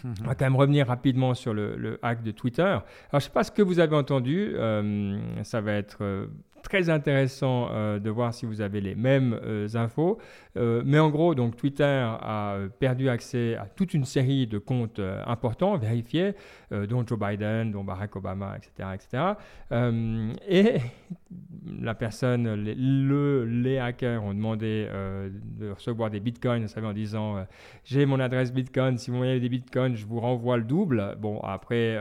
[0.03, 2.61] on va quand même revenir rapidement sur le, hack de Twitter.
[2.61, 4.53] Alors, je ne sais pas ce que vous avez entendu.
[4.55, 6.27] Euh, ça va être euh,
[6.65, 10.17] très intéressant euh, de voir si vous avez les mêmes euh, infos.
[10.57, 15.01] Euh, mais en gros, donc Twitter a perdu accès à toute une série de comptes
[15.25, 16.33] importants, vérifiés,
[16.71, 18.89] dont Joe Biden, dont Barack Obama, etc.
[18.93, 19.23] etc.
[20.47, 20.77] et
[21.79, 24.87] la personne, les, le, les hackers ont demandé
[25.59, 27.45] de recevoir des bitcoins, vous savez, en disant
[27.83, 31.15] j'ai mon adresse bitcoin, si vous voyez des bitcoins, je vous renvoie le double.
[31.19, 31.97] Bon, après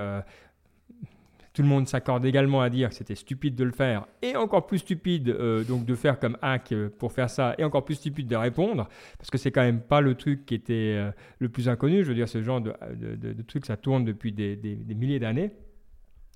[1.54, 4.66] tout le monde s'accorde également à dire que c'était stupide de le faire, et encore
[4.66, 7.94] plus stupide euh, donc de faire comme hack euh, pour faire ça, et encore plus
[7.94, 8.88] stupide de répondre,
[9.18, 12.02] parce que c'est quand même pas le truc qui était euh, le plus inconnu.
[12.02, 15.52] Je veux dire, ce genre de, truc, ça tourne depuis des milliers d'années.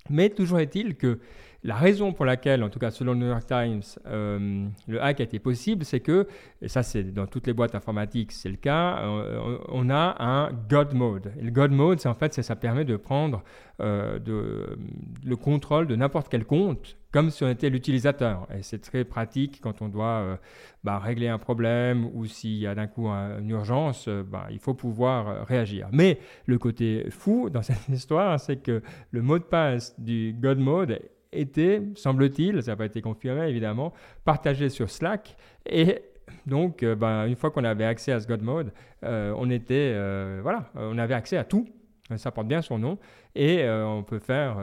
[0.09, 1.19] Mais toujours est-il que
[1.63, 5.19] la raison pour laquelle, en tout cas selon le New York Times, euh, le hack
[5.19, 6.27] a été possible, c'est que,
[6.61, 10.51] et ça c'est dans toutes les boîtes informatiques, c'est le cas, euh, on a un
[10.69, 11.33] God Mode.
[11.37, 13.43] Et le God Mode, c'est en fait, ça permet de prendre
[13.81, 14.77] euh, de,
[15.25, 18.47] le contrôle de n'importe quel compte comme si on était l'utilisateur.
[18.55, 20.39] Et c'est très pratique quand on doit
[20.83, 24.75] bah, régler un problème ou s'il y a d'un coup une urgence, bah, il faut
[24.75, 25.89] pouvoir réagir.
[25.91, 30.59] Mais le côté fou dans cette histoire, c'est que le mot de passe du God
[30.59, 30.99] Mode
[31.31, 33.93] était, semble-t-il, ça n'a pas été confirmé évidemment,
[34.25, 35.35] partagé sur Slack.
[35.65, 36.01] Et
[36.45, 39.93] donc, euh, ben, une fois qu'on avait accès à ce God Mode, euh, on était,
[39.95, 41.67] euh, voilà, on avait accès à tout.
[42.15, 42.97] Ça porte bien son nom
[43.35, 44.57] et on peut faire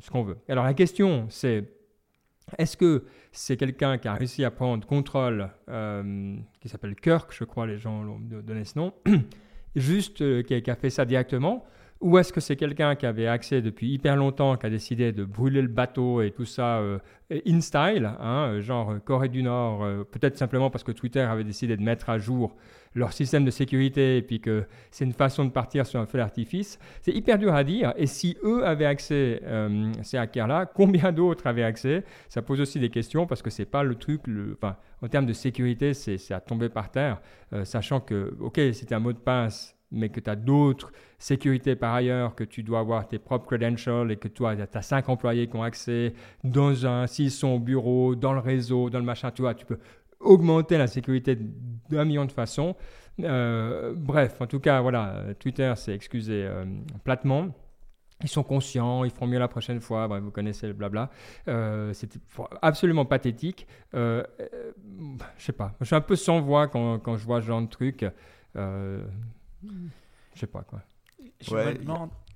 [0.00, 0.38] ce qu'on veut.
[0.48, 1.64] Alors la question, c'est
[2.56, 7.66] est-ce que c'est quelqu'un qui a réussi à prendre contrôle, qui s'appelle Kirk, je crois,
[7.66, 8.94] les gens l'ont donné ce nom,
[9.76, 11.66] juste qui a fait ça directement
[12.00, 15.24] ou est-ce que c'est quelqu'un qui avait accès depuis hyper longtemps, qui a décidé de
[15.24, 16.98] brûler le bateau et tout ça euh,
[17.44, 21.42] in style, hein, euh, genre euh, Corée du Nord, peut-être simplement parce que Twitter avait
[21.42, 22.56] décidé de mettre à jour
[22.94, 26.18] leur système de sécurité et puis que c'est une façon de partir sur un feu
[26.18, 27.92] d'artifice C'est hyper dur à dire.
[27.96, 29.42] Et si eux avaient accès,
[30.02, 32.04] ces hackers-là, combien d'autres avaient accès?
[32.28, 34.22] Ça pose aussi des questions parce que c'est pas le truc,
[34.54, 37.20] enfin, en termes de sécurité, c'est à tomber par terre,
[37.64, 41.94] sachant que, ok, c'était un mot de passe mais que tu as d'autres sécurités par
[41.94, 45.56] ailleurs, que tu dois avoir tes propres credentials et que tu as, cinq employés qui
[45.56, 46.12] ont accès
[46.44, 49.66] dans un, s'ils sont au bureau, dans le réseau, dans le machin, tu vois, tu
[49.66, 49.78] peux
[50.20, 51.38] augmenter la sécurité
[51.88, 52.76] d'un million de façons.
[53.20, 56.64] Euh, bref, en tout cas, voilà, Twitter s'est excusé euh,
[57.04, 57.48] platement.
[58.22, 60.08] Ils sont conscients, ils feront mieux la prochaine fois.
[60.18, 61.08] vous connaissez le blabla.
[61.46, 62.18] Euh, C'était
[62.62, 63.66] absolument pathétique.
[63.94, 64.24] Euh,
[65.36, 65.76] je sais pas.
[65.80, 68.04] Je suis un peu sans voix quand, quand je vois ce genre de truc.
[70.34, 70.82] Je sais pas quoi.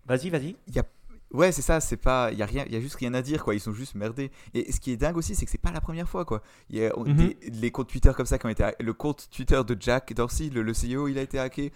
[0.07, 0.57] Vas-y, vas-y.
[0.75, 0.85] Y a...
[1.33, 3.23] Ouais, c'est ça, c'est pas, il y a rien, il y a juste rien à
[3.23, 3.55] dire quoi.
[3.55, 4.31] Ils sont juste merdés.
[4.53, 6.43] Et ce qui est dingue aussi, c'est que c'est pas la première fois quoi.
[6.69, 7.35] Il y a mhm.
[7.43, 10.73] les comptes Twitter comme ça qui ont été, le compte Twitter de Jack Dorsey, le,
[10.73, 11.73] CEO, il a été hacké.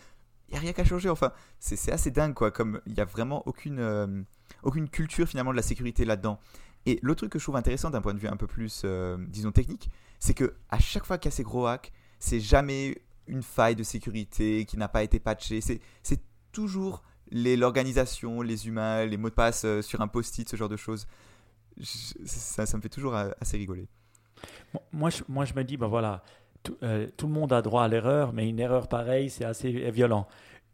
[0.49, 1.09] Il y a rien qu'à changer.
[1.09, 2.51] Enfin, c'est assez dingue quoi.
[2.51, 4.23] Comme il y a vraiment aucune, euh,
[4.63, 6.39] aucune culture finalement de la sécurité là-dedans.
[6.85, 9.17] Et l'autre truc que je trouve intéressant d'un point de vue un peu plus, euh,
[9.29, 13.03] disons technique, c'est que à chaque fois qu'il y a ces gros hacks, c'est jamais
[13.29, 15.61] une faille de sécurité qui n'a pas été patchée.
[15.61, 16.20] C'est
[16.53, 20.77] toujours l'organisation, les, humains, les mots de passe euh, sur un post-it, ce genre de
[20.77, 21.07] choses.
[21.83, 23.89] ça, ça, me fait toujours assez rigoler.
[24.93, 26.22] Moi je, moi, je me dis, ben voilà,
[26.62, 29.91] tout, euh, tout le monde a droit à l'erreur, mais une erreur pareille, c'est assez
[29.91, 30.27] violent.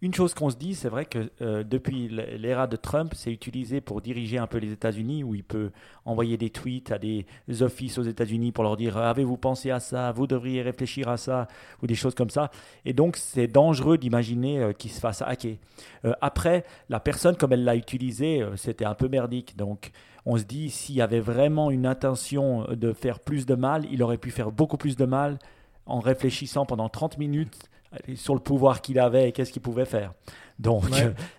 [0.02, 3.80] Une chose qu'on se dit, c'est vrai que euh, depuis l'ère de Trump, c'est utilisé
[3.80, 5.70] pour diriger un peu les États-Unis, où il peut
[6.04, 7.24] envoyer des tweets à des
[7.60, 11.46] offices aux États-Unis pour leur dire avez-vous pensé à ça, vous devriez réfléchir à ça,
[11.84, 12.50] ou des choses comme ça.
[12.84, 15.54] Et donc, c'est dangereux d'imaginer euh, qu'il se fasse hacker.
[16.04, 19.56] Euh, après, la personne, comme elle l'a utilisé, c'était un peu merdique.
[19.56, 19.92] Donc,
[20.26, 24.02] on se dit s'il y avait vraiment une intention de faire plus de mal, il
[24.02, 25.38] aurait pu faire beaucoup plus de mal
[25.86, 27.70] en réfléchissant pendant 30 minutes
[28.14, 30.12] sur le pouvoir qu'il avait et qu'est-ce qu'il pouvait faire.
[30.58, 30.84] Donc,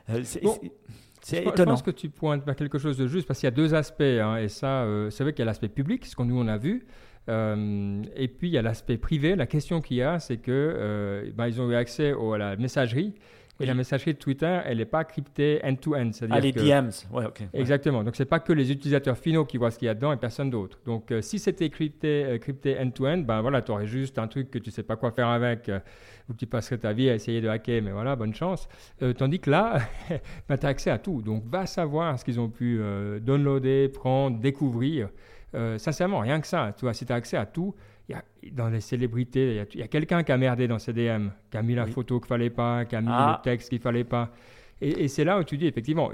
[0.09, 1.55] euh, c'est étonnant.
[1.57, 4.01] Je pense que tu pointes quelque chose de juste parce qu'il y a deux aspects.
[4.01, 6.47] Hein, et ça, euh, c'est vrai qu'il y a l'aspect public, ce qu'on nous on
[6.47, 6.85] a vu.
[7.29, 9.35] Euh, et puis il y a l'aspect privé.
[9.35, 13.13] La question qu'il y a, c'est que bah, ils ont eu accès à la messagerie
[13.63, 16.11] et la messagerie de Twitter, elle n'est pas cryptée end-to-end.
[16.29, 17.43] Ah, les DMs, ouais, ok.
[17.53, 18.03] Exactement.
[18.03, 20.11] Donc, ce n'est pas que les utilisateurs finaux qui voient ce qu'il y a dedans
[20.11, 20.79] et personne d'autre.
[20.85, 24.51] Donc, euh, si c'était crypté, euh, crypté end-to-end, ben voilà, tu aurais juste un truc
[24.51, 25.79] que tu ne sais pas quoi faire avec, euh,
[26.29, 28.67] ou tu passerais ta vie à essayer de hacker, mais voilà, bonne chance.
[29.17, 29.79] tandis que là,
[30.49, 31.21] ben, tu as accès à tout.
[31.21, 32.81] Donc, va savoir ce qu'ils ont pu
[33.21, 35.09] downloader, prendre, découvrir.
[35.77, 36.73] sincèrement, rien que ça.
[36.77, 37.75] Tu vois, si tu as accès à tout,
[38.09, 41.29] y a, dans les célébrités, il y a, quelqu'un qui a merdé dans ses DM,
[41.49, 43.39] qui a mis la photo qu'il fallait pas, qui a mis ah.
[43.39, 44.31] le texte qu'il fallait pas.
[44.81, 46.11] Et, c'est là où tu dis, effectivement,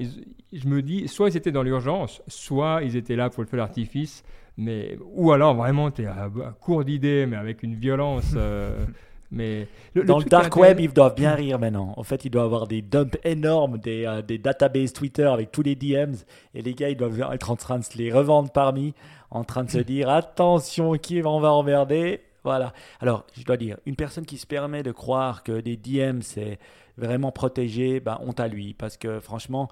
[0.54, 3.58] je me dis, soit ils étaient dans l'urgence, soit ils étaient là pour le feu
[3.58, 4.24] d'artifice,
[4.58, 6.30] mais, ou alors vraiment, tu es à,
[6.60, 8.34] court d'idées, mais avec une violence.
[8.36, 8.86] Euh,
[9.32, 11.94] mais dans le, dark web, ils doivent bien rire maintenant.
[11.98, 15.62] En fait, il doit avoir des dumps énormes, des, euh, des databases Twitter avec tous
[15.62, 16.16] les DMs,
[16.56, 18.94] et les gars, ils doivent être en train de se les revendre parmi
[19.32, 22.22] en train de se dire attention, qui on va emmerder.
[22.44, 22.74] Voilà.
[23.00, 26.58] Alors, je dois dire, une personne qui se permet de croire que des DM c'est
[26.98, 28.74] vraiment protégé, ben, honte à lui.
[28.74, 29.70] Parce que franchement,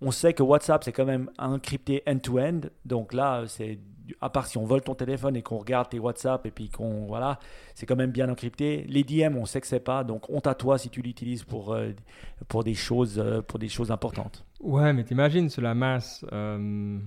[0.00, 2.60] on sait que WhatsApp c'est quand même encrypté end-to-end.
[2.84, 3.78] Donc là, c'est
[4.20, 7.06] à part si on vole ton téléphone et qu'on regarde tes WhatsApp et puis qu'on
[7.06, 7.38] voilà,
[7.74, 8.84] c'est quand même bien encrypté.
[8.88, 10.04] Les DM, on sait que c'est pas.
[10.04, 11.90] Donc honte à toi si tu l'utilises pour euh,
[12.48, 14.44] pour des choses euh, pour des choses importantes.
[14.60, 16.24] Ouais, mais t'imagines sur la masse.
[16.32, 16.98] Euh,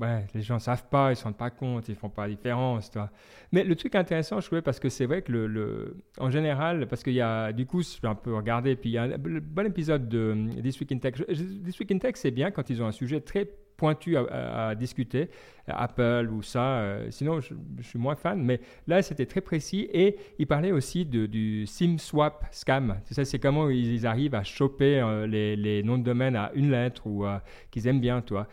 [0.00, 2.90] ouais, les gens savent pas, ils se rendent pas compte, ils font pas la différence.
[2.90, 3.10] Toi.
[3.52, 7.02] Mais le truc intéressant, je trouvais, parce que c'est vrai que, le, en général, parce
[7.02, 9.18] qu'il y a, du coup, je vais un peu regarder, puis il y a un
[9.18, 11.14] bon épisode de This Week in Tech.
[11.14, 13.50] This Week in Tech, c'est bien quand ils ont un sujet très
[13.80, 15.30] pointu à, discuter,
[15.66, 16.80] Apple ou ça.
[16.80, 19.88] Euh, sinon, je, suis moins fan, mais là, c'était très précis.
[19.90, 22.96] Et il parlait aussi du SIM swap scam.
[23.06, 27.06] Tu c'est comment ils, arrivent à choper euh, les, noms de domaine à une lettre
[27.06, 27.38] ou euh,
[27.70, 28.46] qu'ils aiment bien, toi.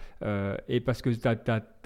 [0.70, 1.28] et parce que tu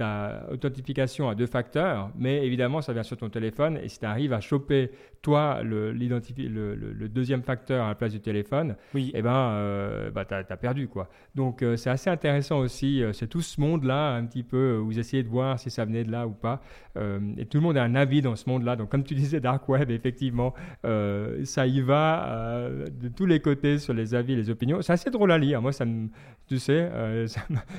[0.03, 3.79] as, authentification à deux facteurs, mais évidemment, ça vient sur ton téléphone.
[3.83, 4.91] Et si tu arrives à choper,
[5.21, 9.11] toi, le, le, le, deuxième facteur à la place du téléphone, oui.
[9.13, 10.87] eh ben, bah, tu as, perdu.
[10.87, 11.09] Quoi.
[11.35, 13.03] Donc, c'est assez intéressant aussi.
[13.13, 16.03] c'est tout ce monde-là, un petit peu, où vous essayez de voir si ça venait
[16.03, 16.61] de là ou pas.
[16.97, 18.75] Euh, et tout le monde a un avis dans ce monde-là.
[18.75, 20.53] Donc, comme tu disais, Dark Web, effectivement,
[20.85, 24.81] euh, ça y va euh, de tous les côtés sur les avis, les opinions.
[24.81, 25.61] C'est assez drôle à lire.
[25.61, 26.09] Moi, ça me,
[26.47, 26.89] tu sais,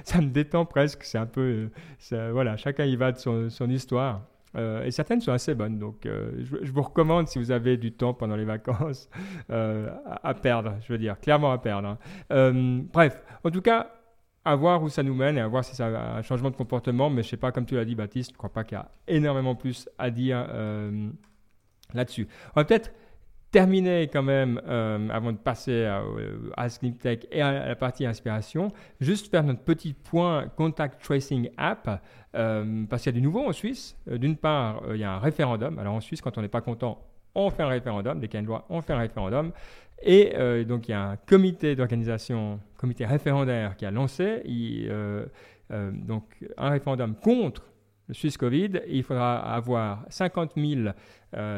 [0.04, 1.04] ça me, détend presque.
[1.04, 1.68] C'est un peu,
[2.10, 4.22] voilà, chacun y va de son, son histoire.
[4.56, 5.78] Et certaines sont assez bonnes.
[5.78, 9.08] Donc, je, vous recommande, si vous avez du temps pendant les vacances,
[9.48, 11.96] à, perdre, je veux dire, clairement à perdre.
[12.30, 12.52] Hein.
[12.92, 13.90] bref, en tout cas,
[14.44, 16.56] à voir où ça nous mène et à voir si ça a un changement de
[16.56, 17.10] comportement.
[17.10, 18.80] Mais je sais pas, comme tu l'as dit, Baptiste, je ne crois pas qu'il y
[18.80, 21.10] a énormément plus à dire euh,
[21.94, 22.28] là-dessus.
[22.54, 22.92] On va peut-être
[23.52, 26.02] terminer quand même, euh, avant de passer à,
[26.56, 28.68] à Tech et à la partie inspiration,
[29.00, 32.02] juste faire notre petit point Contact Tracing App,
[32.34, 33.96] euh, parce qu'il y a du nouveau en Suisse.
[34.06, 35.78] D'une part, il y a un référendum.
[35.78, 36.98] Alors en Suisse, quand on n'est pas content,
[37.34, 38.20] on fait un référendum.
[38.32, 39.52] Une loi, on fait un référendum.
[40.02, 45.26] Et euh, donc, il y a un comité d'organisation, comité référendaire qui a lancé euh,
[45.70, 46.24] euh, donc
[46.56, 47.62] un référendum contre
[48.08, 48.80] le Suisse Covid.
[48.88, 50.90] il faudra avoir 50 000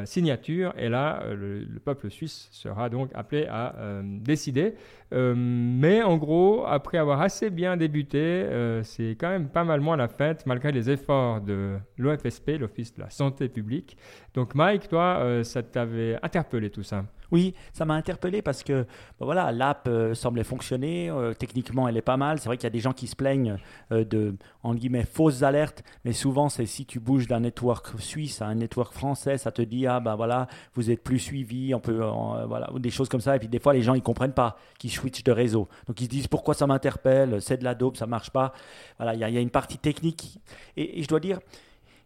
[0.05, 0.73] signatures.
[0.77, 4.75] Et là, le, peuple suisse sera donc appelé à décider.
[5.13, 8.47] mais en gros, après avoir assez bien débuté,
[8.83, 13.03] c'est quand même pas mal moins la fête, malgré les efforts de l'OFSP, l'Office de
[13.03, 13.97] la santé publique.
[14.35, 17.05] Donc, Mike, toi, ça t'avait interpellé tout ça?
[17.35, 18.83] Oui, ça m'a interpellé parce que
[19.19, 21.11] bah voilà, l'app euh, semblait fonctionner.
[21.11, 22.39] Euh, techniquement, elle est pas mal.
[22.39, 23.57] C'est vrai qu'il y a des gens qui se plaignent
[23.91, 25.83] euh, de, en guillemets, fausses alertes.
[26.05, 29.63] Mais souvent, c'est si tu bouges d'un network suisse à un network français, ça te
[29.67, 32.01] dit, ah ben voilà, vous êtes plus suivi, on peut,
[32.47, 33.37] voilà, ou des choses comme ça.
[33.37, 35.69] Et puis des fois, les gens, ils comprennent pas qu'ils switchent de réseau.
[35.87, 37.41] Donc ils se disent, pourquoi ça m'interpelle?
[37.41, 38.53] C'est de la dope, ça marche pas.
[38.99, 40.41] Voilà, il y, a une partie technique.
[40.77, 41.39] et je dois dire,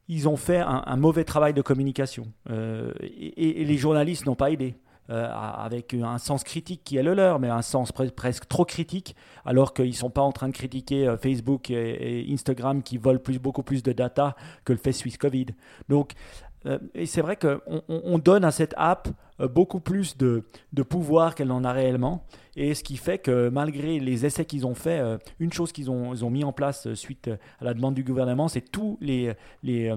[0.09, 2.27] ils ont fait un, mauvais travail de communication.
[2.49, 4.75] et, les journalistes n'ont pas aidé.
[5.11, 9.17] Euh, avec un sens critique qui est le leur, mais un sens presque trop critique,
[9.47, 13.19] alors qu'ils ne sont pas en train de critiquer euh, Facebook et, Instagram qui volent
[13.19, 14.37] plus, beaucoup plus de data
[14.67, 15.47] que le fait Swiss Covid.
[15.89, 16.48] Donc, euh,
[16.95, 19.11] et c'est vrai qu'on on donne à cette app euh,
[19.47, 22.25] beaucoup plus de, de pouvoir qu'elle n'en a réellement.
[22.61, 25.93] Et ce qui fait que malgré les essais qu'ils ont fait, euh, une chose qu'ils
[25.93, 27.31] ont, ils ont mis en place suite
[27.61, 29.33] à la demande du gouvernement, c'est tous les,
[29.63, 29.95] les,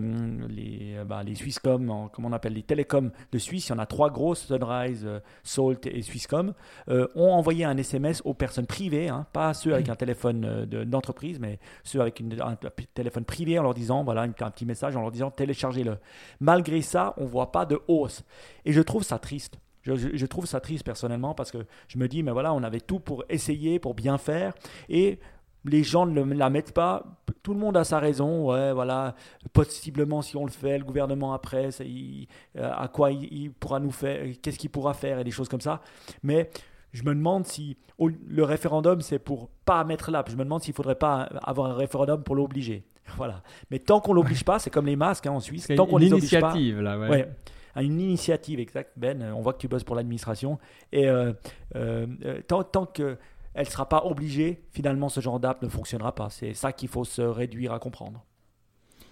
[0.47, 3.87] les, bah, les Swisscom, comment on appelle, les télécoms de Suisse, il y en a
[3.87, 5.07] trois grosses, Sunrise,
[5.41, 6.53] Salt et Swisscom,
[6.87, 11.57] ont envoyé un SMS aux personnes privées, hein, pas ceux avec un téléphone d'entreprise, mais
[11.83, 12.57] ceux avec une, un
[12.93, 15.97] téléphone privé en leur disant, voilà, un petit message en leur disant téléchargez-le.
[16.39, 18.23] Malgré ça, on ne voit pas de hausse.
[18.65, 19.59] Et je trouve ça triste.
[19.83, 22.99] Je, trouve ça triste personnellement parce que je me dis, mais voilà, on avait tout
[22.99, 24.53] pour essayer, pour bien faire.
[24.89, 25.19] Et
[25.65, 27.03] les gens ne la mettent pas.
[27.41, 28.51] Tout le monde a sa raison.
[28.51, 29.15] Ouais, voilà.
[29.53, 32.25] Possiblement, si on le fait, le gouvernement après, euh,
[32.55, 35.81] à quoi il, pourra nous faire, qu'est-ce qu'il pourra faire et des choses comme ça.
[36.21, 36.51] Mais
[36.93, 40.23] je me demande si le référendum c'est pour pas mettre là.
[40.27, 42.83] Je me demande s'il faudrait pas avoir un référendum pour l'obliger.
[43.17, 43.41] Voilà.
[43.69, 45.67] Mais tant qu'on l'oblige pas, c'est comme les masques hein, en Suisse.
[45.75, 46.55] Tant qu'on les oblige pas.
[46.55, 47.27] Là, ouais.
[47.75, 48.91] Une initiative, exact.
[48.97, 50.59] Ben, on voit que tu bosses pour l'administration.
[50.91, 51.33] Et euh,
[51.75, 52.07] euh,
[52.47, 53.17] tant, tant que
[53.53, 56.29] elle sera pas obligée, finalement, ce genre d'app ne fonctionnera pas.
[56.29, 58.23] C'est ça qu'il faut se réduire à comprendre.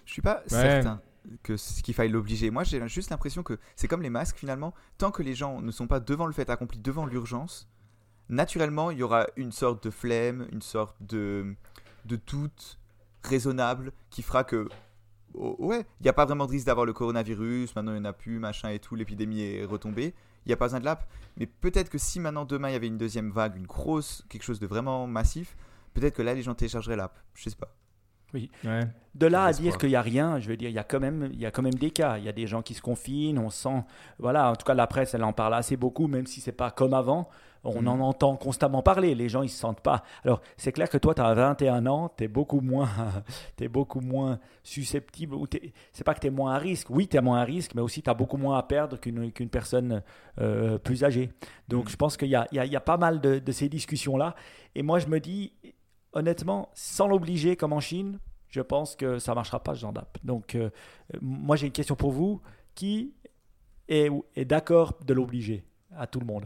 [0.06, 1.02] Je suis pas certain
[1.44, 2.50] que qu'il faille l'obliger.
[2.50, 4.74] Moi, j'ai juste l'impression que c'est comme les masques finalement.
[4.98, 7.70] Tant que les gens ne sont pas devant le fait accompli, devant l'urgence,
[8.30, 11.56] naturellement, il y aura une sorte de flemme, une sorte de
[12.06, 12.80] de doute
[13.24, 14.70] raisonnable qui fera que
[15.34, 18.10] ouais, il n'y a pas vraiment de risque d'avoir le coronavirus, maintenant il n'y en
[18.10, 20.14] a plus, machin et tout, l'épidémie est retombée,
[20.46, 21.08] il n'y a pas besoin de l'app.
[21.38, 24.44] Mais peut-être que si maintenant demain il y avait une deuxième vague, une grosse, quelque
[24.44, 25.56] chose de vraiment massif,
[25.94, 27.76] peut-être que là les gens téléchargeraient l'app, je sais pas.
[28.34, 28.52] Oui.
[29.16, 31.00] De là à dire qu'il n'y a rien, je veux dire, il y, a quand
[31.00, 32.18] même, il y a quand même des cas.
[32.18, 33.84] Il y a des gens qui se confinent, on sent.
[34.20, 36.72] Voilà, en tout cas, la presse, elle en parle assez beaucoup, même si c'est pas
[36.72, 37.30] comme avant.
[37.64, 37.88] On mm.
[37.88, 39.16] en entend constamment parler.
[39.16, 40.04] Les gens, ils se sentent pas.
[40.24, 42.90] Alors, c'est clair que toi, tu as 21 ans, tu es beaucoup moins,
[43.60, 45.36] es beaucoup moins susceptible.
[45.92, 46.90] C'est pas que tu es moins à risque.
[46.90, 49.50] Oui, tu es moins à risque, mais aussi tu as beaucoup moins à perdre qu'une
[49.50, 50.04] personne
[50.40, 51.32] euh, plus âgée.
[51.68, 51.90] Donc, mm.
[51.90, 54.36] je pense qu'il y, y, y a, pas mal de, de ces discussions-là.
[54.76, 55.54] Et moi, je me dis,
[56.14, 59.94] honnêtement, sans l'obliger comme en Chine, je pense que ça ne marchera pas ce genre
[59.94, 60.18] d'app.
[60.24, 60.70] Donc, euh,
[61.22, 62.42] moi, j'ai une question pour vous.
[62.76, 63.14] Qui
[63.90, 66.46] est, est d'accord de l'obliger à tout le monde?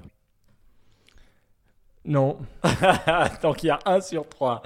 [2.06, 2.38] Non.
[3.42, 4.62] Donc, il y a un sur trois.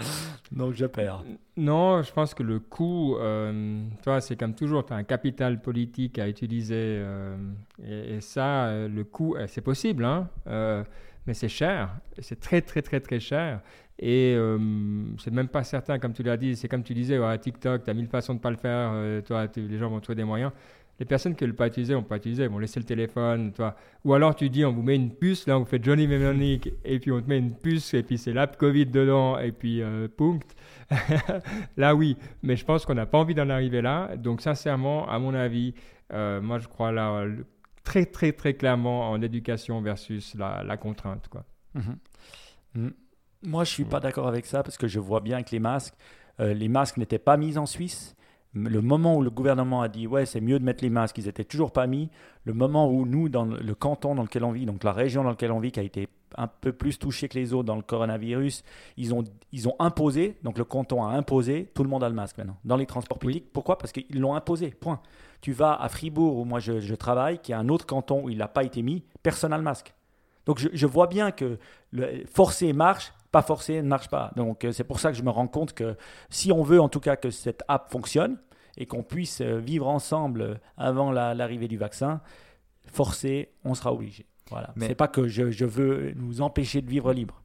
[0.51, 1.23] Donc, je perds.
[1.55, 5.61] Non, je pense que le coût, euh, toi, c'est comme toujours, tu as un capital
[5.61, 6.75] politique à utiliser.
[6.75, 7.37] Euh,
[7.85, 10.29] et, ça, le coût, c'est possible, hein,
[11.27, 11.89] mais c'est cher.
[12.19, 13.61] C'est très, très, très, très cher.
[13.99, 14.59] Et euh,
[15.17, 17.89] c'est même pas certain, comme tu l'as dit, c'est comme tu disais, ouais, TikTok, tu
[17.89, 20.51] as mille façons de pas le faire, euh, toi, les gens vont trouver des moyens.
[20.99, 23.75] Les personnes qui ne veulent pas utiliser vont pas utiliser, vont laisser le téléphone, toi.
[24.03, 26.99] Ou alors tu dis, on vous met une puce, là on fait Johnny Mnemonic, et
[26.99, 30.07] puis on te met une puce, et puis c'est l'app Covid dedans, et puis euh,
[30.07, 30.55] punct.
[31.77, 34.15] là oui, mais je pense qu'on n'a pas envie d'en arriver là.
[34.17, 35.73] Donc sincèrement, à mon avis,
[36.13, 37.25] euh, moi je crois là,
[37.83, 41.27] très très très clairement en éducation versus la, la contrainte.
[41.27, 41.45] Quoi.
[42.73, 42.89] Mm.
[43.43, 45.93] Moi, je suis pas d'accord avec ça parce que je vois bien que les masques,
[46.39, 48.15] euh, les masques n'étaient pas mis en Suisse.
[48.65, 51.25] Le moment où le gouvernement a dit ouais c'est mieux de mettre les masques, ils
[51.25, 52.09] n'étaient toujours pas mis.
[52.43, 55.29] Le moment où nous dans le canton dans lequel on vit, donc la région dans
[55.29, 57.81] laquelle on vit, qui a été un peu plus touchée que les autres dans le
[57.81, 58.63] coronavirus,
[58.97, 62.15] ils ont ils ont imposé, donc le canton a imposé, tout le monde a le
[62.15, 63.45] masque maintenant dans les transports publics.
[63.51, 63.77] Pourquoi?
[63.77, 64.71] Parce qu'ils l'ont imposé.
[64.71, 65.01] Point.
[65.41, 68.29] Tu vas à Fribourg où moi je, je travaille, qui est un autre canton où
[68.29, 69.93] il n'a pas été mis, personne n'a le masque.
[70.45, 71.59] Donc je, je, vois bien que
[71.91, 74.31] le forcer marche, pas forcé ne marche pas.
[74.35, 75.95] Donc euh, c'est pour ça que je me rends compte que
[76.29, 78.37] si on veut en tout cas que cette app fonctionne
[78.77, 82.21] et qu'on puisse euh, vivre ensemble avant l'arrivée du vaccin,
[82.85, 84.25] forcé, on sera obligé.
[84.49, 84.71] Voilà.
[84.75, 87.41] Mais c'est pas que je, je, veux nous empêcher de vivre libre.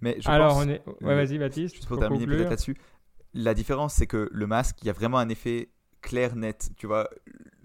[0.00, 0.82] Mais je Alors pense, on est.
[1.00, 1.74] Ouais, vas-y Baptiste.
[1.76, 2.76] Juste pour, terminer peut-être là-dessus,
[3.32, 5.70] la différence c'est que le masque, il y a vraiment un effet
[6.02, 6.70] clair, net.
[6.76, 7.08] Tu vois,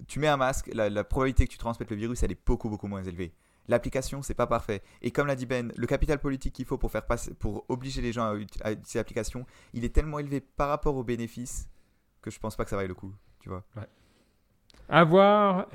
[0.08, 2.70] tu mets un masque, la, la probabilité que tu transmettes le virus, elle est beaucoup
[2.70, 3.34] beaucoup moins élevée
[3.72, 4.82] l'application, c'est pas parfait.
[5.02, 8.02] Et comme l'a dit Ben, le capital politique qu'il faut pour, faire passer, pour obliger
[8.02, 11.68] les gens à, utiliser l'application, il est tellement élevé par rapport aux bénéfices
[12.22, 13.13] que je pense pas que ça vaille le coup.
[13.39, 13.63] Tu vois.
[13.76, 13.88] Ouais.
[14.89, 15.67] À voir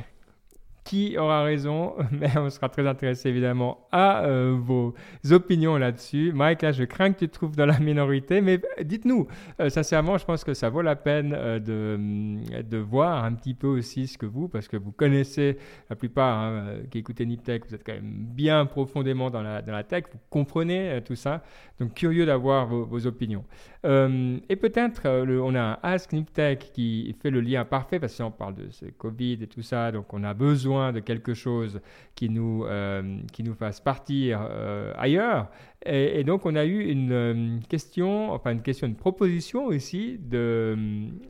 [0.86, 4.94] qui aura raison, mais on sera très intéressé évidemment à euh, vos
[5.30, 6.32] opinions là-dessus.
[6.32, 9.26] Mike, là, je crains que tu te trouves dans la minorité, mais dites-nous,
[9.60, 13.54] euh, sincèrement, je pense que ça vaut la peine euh, de, de voir un petit
[13.54, 15.58] peu aussi ce que vous, parce que vous connaissez
[15.90, 19.72] la plupart hein, qui écoutez Niptech, vous êtes quand même bien profondément dans la, dans
[19.72, 21.42] la tech, vous comprenez tout ça,
[21.80, 23.44] donc curieux d'avoir vos, vos, opinions.
[23.84, 28.54] et peut-être, on a un Ask Niptech qui fait le lien parfait, parce qu'on parle
[28.54, 31.80] de ce Covid et tout ça, donc on a besoin de quelque chose
[32.14, 35.48] qui nous, euh, qui nous fasse partir euh, ailleurs.
[35.84, 40.76] Et, donc, on a eu une euh, question, enfin une question, une proposition aussi de,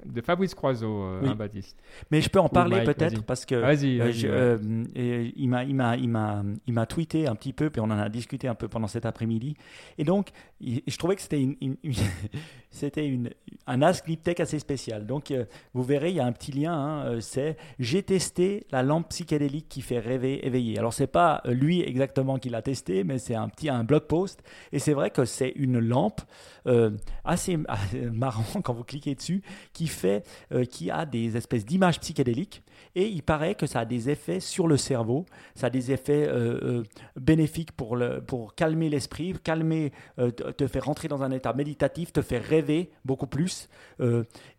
[0.06, 1.76] de Fabrice Croiseau, hein, Baptiste.
[2.10, 6.72] Mais je peux en parler peut-être parce que il m'a, il m'a, il m'a, il
[6.72, 9.56] m'a tweeté un petit peu, puis on en a discuté un peu pendant cet après-midi.
[9.98, 10.30] Et donc,
[10.60, 11.76] je trouvais que c'était une,
[12.70, 13.30] c'était une,
[13.66, 15.06] un Ask Tech assez spécial.
[15.06, 15.34] Donc,
[15.74, 16.72] vous verrez, il y a un petit lien.
[16.72, 20.78] Hein, c'est j'ai testé la lampe psychédélique qui fait rêver, éveiller.
[20.78, 24.35] Alors c'est pas lui exactement qui l'a testé, mais c'est un petit un blog post.
[24.72, 26.20] Et c'est vrai que c'est une lampe
[26.66, 26.90] euh,
[27.24, 27.56] assez,
[28.12, 32.62] marrant quand vous cliquez dessus, qui fait, euh, qui a des espèces d'images psychédéliques.
[32.96, 36.26] Et il paraît que ça a des effets sur le cerveau, ça a des effets
[36.28, 36.82] euh,
[37.14, 42.22] bénéfiques pour, le, pour calmer l'esprit, calmer, te faire rentrer dans un état méditatif, te
[42.22, 43.68] faire rêver beaucoup plus.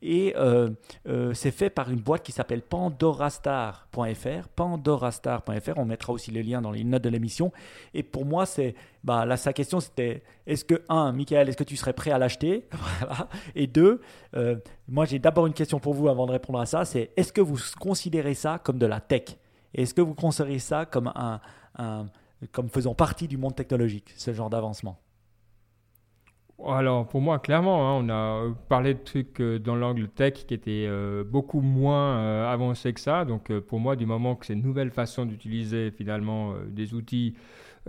[0.02, 0.34] et
[1.34, 4.48] c'est fait par une boîte qui s'appelle pandorastar.fr.
[4.56, 7.52] Pandorastar.fr, on mettra aussi les liens dans les notes de l'émission.
[7.94, 11.64] Et pour moi, c'est bah, là, sa question c'était est-ce que, un, Michael, est-ce que
[11.64, 12.68] tu serais prêt à l'acheter?
[13.56, 14.02] Et deux,
[14.36, 14.56] euh,
[14.88, 17.42] moi j'ai d'abord une question pour vous avant de répondre à ça c'est est-ce que
[17.42, 19.38] vous considérez ça comme de la tech?
[19.74, 22.08] Est-ce que vous considérez ça comme, un,
[22.52, 24.98] comme faisant partie du monde technologique, ce genre d'avancement?
[26.66, 30.56] Alors pour moi, clairement, hein, on a parlé de trucs euh, dans l'angle tech qui
[30.56, 33.26] étaient euh, beaucoup moins avancés que ça.
[33.26, 37.36] Donc pour moi, du moment que c'est une nouvelle façon d'utiliser finalement des outils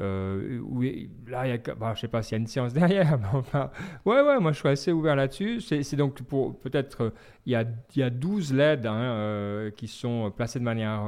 [0.00, 3.18] euh, oui, là, y a, bah, je sais pas s'il y a une séance derrière,
[3.18, 3.58] mais
[4.04, 5.60] ouais, ouais, moi je suis assez ouvert là-dessus.
[5.60, 7.10] C'est donc pour peut-être, euh,
[7.46, 11.04] il, y y a 12 LED hein, euh, qui sont placés de manière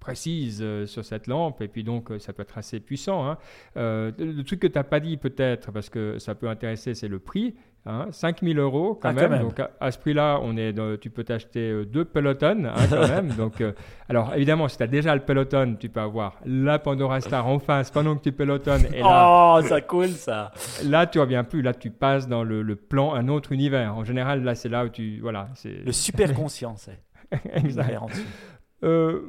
[0.00, 3.28] précise sur cette lampe, et puis donc ça peut être assez puissant.
[3.28, 3.38] Hein.
[3.76, 7.18] le, truc que tu n'as pas dit peut-être, parce que ça peut intéresser, c'est le
[7.18, 7.54] prix.
[7.86, 9.40] Hein, 5000 euros quand, ah, même.
[9.40, 13.28] Donc à, ce prix-là, on est tu peux t'acheter euh, deux pelotons hein, quand même.
[13.28, 13.72] Donc, euh,
[14.10, 17.58] alors évidemment, si tu as déjà le peloton, tu peux avoir la Pandora Star en
[17.58, 18.84] face pendant que tu pelotonnes.
[18.92, 20.52] Et là, oh, ça coule ça.
[20.84, 21.62] Là, tu reviens plus.
[21.62, 23.96] Là, tu passes dans le, le plan, un autre univers.
[23.96, 26.98] En général, là, c'est là où tu, voilà, c'est le super conscient, c'est.
[27.54, 27.98] exact.
[28.82, 29.20] Euh,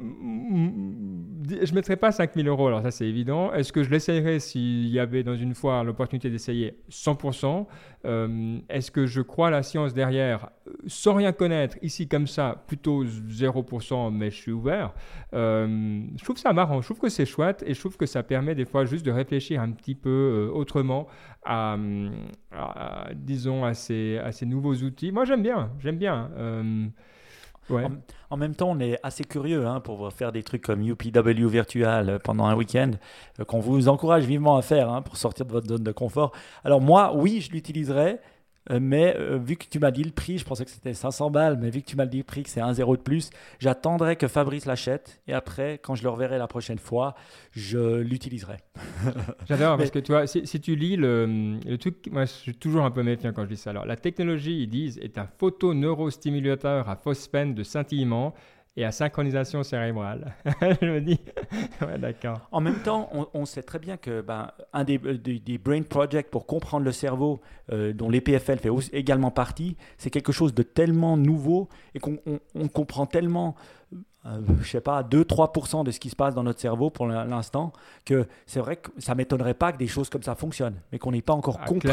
[1.50, 3.52] je ne mettrais pas 5000 euros, alors ça c'est évident.
[3.52, 7.66] Est-ce que je l'essayerais s'il y avait dans une fois l'opportunité d'essayer 100%
[8.04, 10.50] euh, Est-ce que je crois à la science derrière?
[10.86, 14.94] Sans rien connaître, ici comme ça, plutôt 0%, mais je suis ouvert
[15.34, 18.22] euh, Je trouve ça marrant, je trouve que c'est chouette et je trouve que ça
[18.22, 21.08] permet des fois juste de réfléchir un petit peu autrement
[21.44, 21.76] à,
[23.14, 25.12] disons, à ces, à ces, nouveaux outils.
[25.12, 26.30] Moi j'aime bien, j'aime bien.
[28.30, 32.18] En, même temps, on est assez curieux hein, pour faire des trucs comme UPW Virtual
[32.24, 32.92] pendant un week-end,
[33.40, 36.32] euh, qu'on vous encourage vivement à faire hein, pour sortir de votre zone de confort.
[36.64, 38.16] Alors moi, oui, je l'utiliserai, euh,
[38.70, 41.58] mais euh, vu que tu m'as dit le prix, je pensais que c'était 500 balles,
[41.60, 44.16] mais vu que tu m'as dit le prix, que c'est un zéro de plus, j'attendrai
[44.16, 47.14] que Fabrice l'achète et après, quand je le reverrai la prochaine fois,
[47.50, 48.58] je l'utiliserai.
[49.48, 52.84] J'adore parce que tu vois, si, tu lis le, le, truc, moi je suis toujours
[52.84, 53.70] un peu méfiant quand je dis ça.
[53.70, 58.34] Alors, la technologie, ils disent, est un photoneurostimulateur à phosphène de scintillement
[58.76, 60.34] et à synchronisation cérébrale.
[60.60, 61.20] je me dis,
[61.82, 62.40] ouais, d'accord.
[62.52, 66.30] En même temps, on, sait très bien que ben, un des, euh, des, brain projects
[66.30, 71.16] pour comprendre le cerveau, euh, dont l'EPFL fait également partie, c'est quelque chose de tellement
[71.16, 72.18] nouveau et qu'on
[72.54, 73.56] on, comprend tellement,
[74.26, 77.72] euh, je sais pas, 2-3% de ce qui se passe dans notre cerveau pour l'instant,
[78.04, 81.12] que c'est vrai que ça m'étonnerait pas que des choses comme ça fonctionnent, mais qu'on
[81.12, 81.90] n'ait pas encore ah, compris,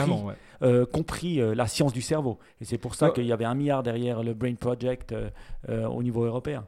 [0.91, 2.39] compris la science du cerveau.
[2.61, 5.15] Et c'est pour ça qu'il y avait un milliard derrière le Brain Project
[5.67, 6.65] au niveau européen.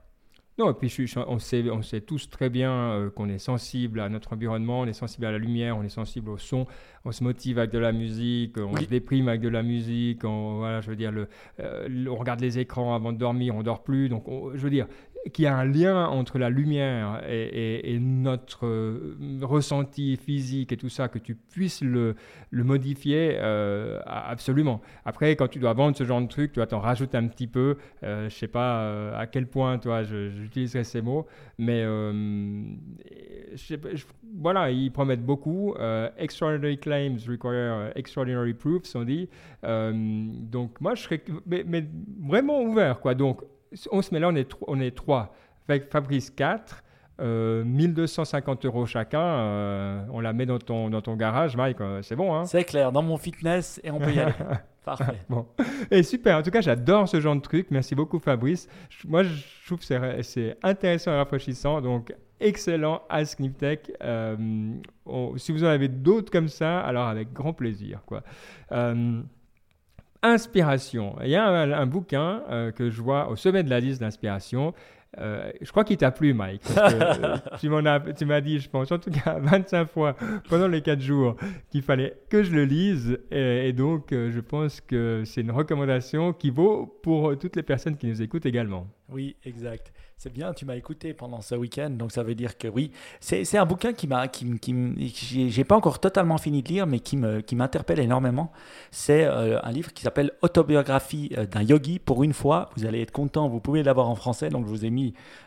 [0.57, 4.09] Non, et puis on, sait, on sait tous très bien euh, qu'on est sensible à
[4.09, 6.67] notre environnement, on est sensible à la lumière, on est sensible au son,
[7.05, 10.57] on se motive avec de la musique, on se déprime avec de la musique, on,
[10.57, 11.27] voilà, je veux dire, le,
[11.59, 14.09] euh, on regarde les écrans avant de dormir, on dort plus.
[14.09, 14.87] Donc, je veux dire,
[15.29, 20.89] qu'il y a un lien entre la lumière et, notre euh, ressenti physique et tout
[20.89, 22.15] ça, que tu puisses le,
[22.49, 24.81] le modifier, euh, absolument.
[25.05, 27.47] Après, quand tu dois vendre ce genre de truc, tu vas t'en rajouter un petit
[27.47, 27.77] peu.
[28.03, 31.27] Euh, je sais pas à quel point, toi, j'utiliserai ces mots,
[31.57, 31.85] mais
[34.37, 35.75] voilà, ils promettent beaucoup.
[36.17, 39.29] extraordinary claims require extraordinary proofs, on dit.
[39.63, 41.85] donc, moi, je serais mais, mais,
[42.21, 43.15] vraiment ouvert, quoi.
[43.15, 43.41] Donc,
[43.91, 45.33] on se met là, on est, on est trois.
[45.67, 46.83] Avec Fabrice 4,
[47.19, 52.15] 1250 euros chacun, euh, on la met dans ton, dans ton garage, Mike, euh, c'est
[52.15, 52.33] bon.
[52.33, 54.33] Hein c'est clair, dans mon fitness et on peut y aller.
[54.85, 55.13] Parfait.
[55.29, 55.45] bon.
[55.91, 57.67] Et super, en tout cas, j'adore ce genre de truc.
[57.69, 58.67] Merci beaucoup, Fabrice.
[59.05, 61.81] Moi, je trouve que c'est intéressant et rafraîchissant.
[61.81, 62.11] Donc,
[62.41, 63.91] excellent Ask Niptech.
[64.03, 64.35] Euh,
[65.37, 68.01] si vous en avez d'autres comme ça, alors avec grand plaisir.
[68.05, 68.23] Quoi
[70.23, 71.15] inspiration.
[71.23, 74.73] Il y a un, bouquin euh, que je vois au sommet de la liste d'inspiration.
[75.19, 76.61] Euh, je crois qu'il t'a plu, Mike.
[76.73, 76.99] Parce que,
[77.67, 80.15] euh, tu m'as dit, je pense, en tout cas 25 fois
[80.49, 81.35] pendant les 4 jours
[81.69, 83.19] qu'il fallait que je le lise.
[83.29, 87.97] Et, donc, euh, je pense que c'est une recommandation qui vaut pour toutes les personnes
[87.97, 88.87] qui nous écoutent également.
[89.09, 89.91] Oui, exact.
[90.15, 92.91] C'est bien, tu m'as écouté pendant ce week-end, donc ça veut dire que oui.
[93.19, 96.99] C'est un bouquin qui m'a, qui, qui, j'ai pas encore totalement fini de lire, mais
[96.99, 98.51] qui me, qui m'interpelle énormément.
[98.91, 101.97] C'est un livre qui s'appelle Autobiographie d'un yogi.
[101.99, 104.85] Pour une fois, vous allez être content, vous pouvez l'avoir en français, donc je vous
[104.85, 105.00] ai mis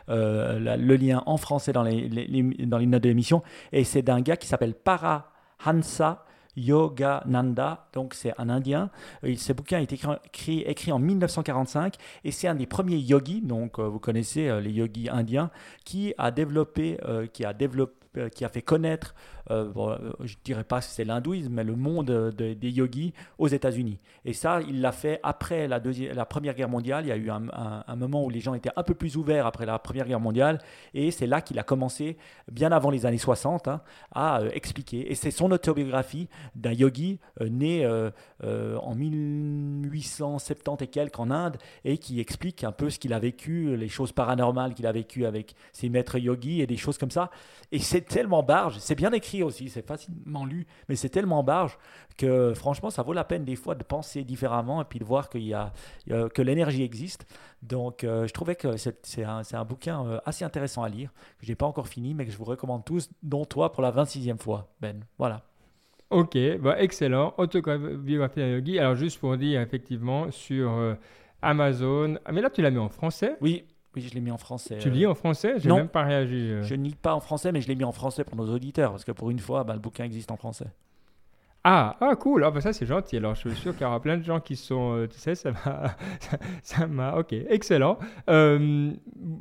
[0.09, 3.43] euh, le lien en français dans les, notes de l'émission.
[3.71, 6.25] Et c'est d'un gars qui s'appelle Parahansa
[6.57, 8.89] Yogananda, donc c'est un Indien.
[9.23, 13.41] Euh, Ce bouquin est écrit, écrit, écrit en 1945 et c'est un des premiers yogis,
[13.41, 15.51] donc euh, vous connaissez les yogis indiens,
[15.83, 16.97] qui a développé,
[17.33, 19.13] qui a développé, qui a fait connaître,
[19.51, 23.13] euh, euh, je dirais pas que c'est l'hindouisme, mais le monde euh, de- des yogis
[23.37, 23.99] aux États-Unis.
[24.23, 25.79] Et ça, il l'a fait après la,
[26.25, 27.05] Première Guerre mondiale.
[27.05, 29.65] Il y a eu un, moment où les gens étaient un peu plus ouverts après
[29.65, 30.59] la Première Guerre mondiale,
[30.93, 32.17] et c'est là qu'il a commencé,
[32.51, 33.81] bien avant les années 60, hein,
[34.13, 35.11] à expliquer.
[35.11, 37.85] Et c'est son autobiographie d'un yogi né
[38.41, 43.77] en 1870 et quelques en Inde et qui explique un peu ce qu'il a vécu,
[43.77, 47.29] les choses paranormales qu'il a vécues avec ses maîtres yogis et des choses comme ça.
[47.71, 51.77] Et c'est tellement barge, c'est bien écrit aussi, c'est facilement lu, mais c'est tellement barge
[52.17, 55.29] que franchement, ça vaut la peine des fois de penser différemment et puis de voir
[55.29, 55.73] qu'il y a,
[56.07, 57.25] que l'énergie existe.
[57.61, 61.45] Donc, euh, je trouvais que c'est un, un bouquin euh, assez intéressant à lire, que
[61.45, 63.91] je n'ai pas encore fini, mais que je vous recommande tous, dont toi pour la
[63.91, 65.03] 26e fois, Ben.
[65.17, 65.43] Voilà.
[66.11, 67.33] Ok, bah, excellent.
[67.37, 68.77] Autobiographie d'un yogi.
[68.77, 70.93] Alors, juste pour dire, effectivement, sur euh,
[71.41, 72.17] Amazon.
[72.25, 73.35] Ah, mais là, tu l'as mis en français?
[73.41, 73.65] Oui,
[73.95, 74.77] oui, je l'ai mis en français.
[74.79, 75.55] Tu euh, lis en français?
[75.57, 76.35] J'ai même pas réagi.
[76.51, 76.63] euh.
[76.63, 78.91] Je ne lis pas en français, mais je l'ai mis en français pour nos auditeurs,
[78.91, 80.67] parce que pour une fois, bah, le bouquin existe en français.
[81.67, 82.43] Ah, ah, cool.
[82.43, 83.17] Ah, bah, ça, c'est gentil.
[83.17, 84.93] Alors, je suis sûr qu'il y aura plein de gens qui sont.
[84.97, 85.95] euh, tu sais, ça m'a.
[86.61, 87.15] ça- m'a.
[87.17, 87.97] Ok, excellent.
[88.29, 88.91] Euh,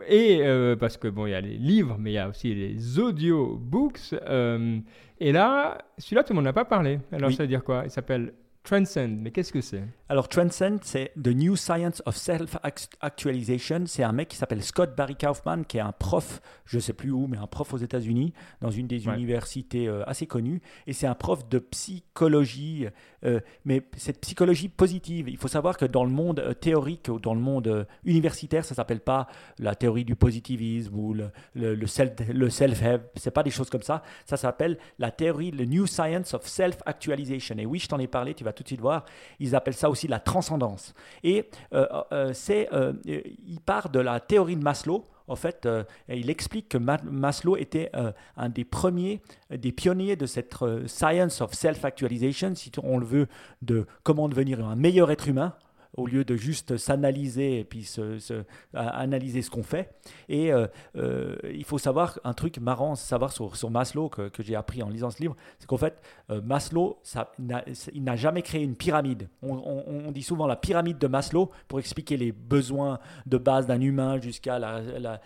[0.09, 2.55] et euh, parce que, bon, il y a les livres, mais il y a aussi
[2.55, 4.15] les audiobooks.
[4.27, 4.79] Euh,
[5.21, 6.99] et là, celui-là, tout le monde n'a pas parlé.
[7.13, 7.35] Alors, Oui.
[7.37, 7.83] ça veut dire quoi?
[7.85, 8.33] Il s'appelle
[8.65, 9.21] Transcend.
[9.21, 9.83] Mais qu'est-ce que c'est?
[10.09, 13.85] Alors, Transcend, c'est The New Science of Self-Actualization.
[13.87, 16.95] C'est un mec qui s'appelle Scott Barry Kaufman, qui est un prof, je ne sais
[16.95, 19.17] plus où, mais un prof aux États-Unis, dans une des Ouais.
[19.17, 20.63] universités euh, assez connues.
[20.87, 22.87] Et c'est un prof de psychologie,
[23.27, 25.29] euh, mais cette psychologie positive.
[25.29, 28.75] Il faut savoir que dans le monde euh, théorique ou dans le monde universitaire, ça
[28.75, 29.27] s'appelle pas
[29.59, 33.03] la théorie du positivisme ou le, le, le self, le self-help.
[33.17, 34.03] C'est pas des choses comme ça.
[34.25, 37.57] Ça s'appelle la théorie, le New Science of Self-Actualization.
[37.59, 39.05] Et oui, je t'en ai parlé, tu vas tout de suite voir.
[39.41, 40.95] Ils appellent ça aussi la transcendance.
[41.23, 45.07] Et euh, euh, c'est, euh, il part de la théorie de Maslow.
[45.27, 47.91] En fait, euh, il explique que Ma- Maslow était
[48.37, 50.55] un des premiers, des pionniers de cette
[50.87, 53.27] science of self-actualization, si on le veut,
[53.63, 55.55] de comment devenir un meilleur être humain
[55.97, 59.95] au lieu de juste s'analyser et puis se, se- à- analyser ce qu'on fait.
[60.29, 60.67] Et euh,
[60.97, 64.83] euh, il faut savoir un truc marrant, savoir sur, sur Maslow que, que j'ai appris
[64.83, 67.33] en lisant ce livre, c'est qu'en fait, euh, Maslow, ça,
[67.93, 69.29] il n'a jamais créé une pyramide.
[69.43, 73.67] On, on- on dit souvent la pyramide de Maslow pour expliquer les besoins de base
[73.67, 75.21] d'un humain jusqu'à la, la-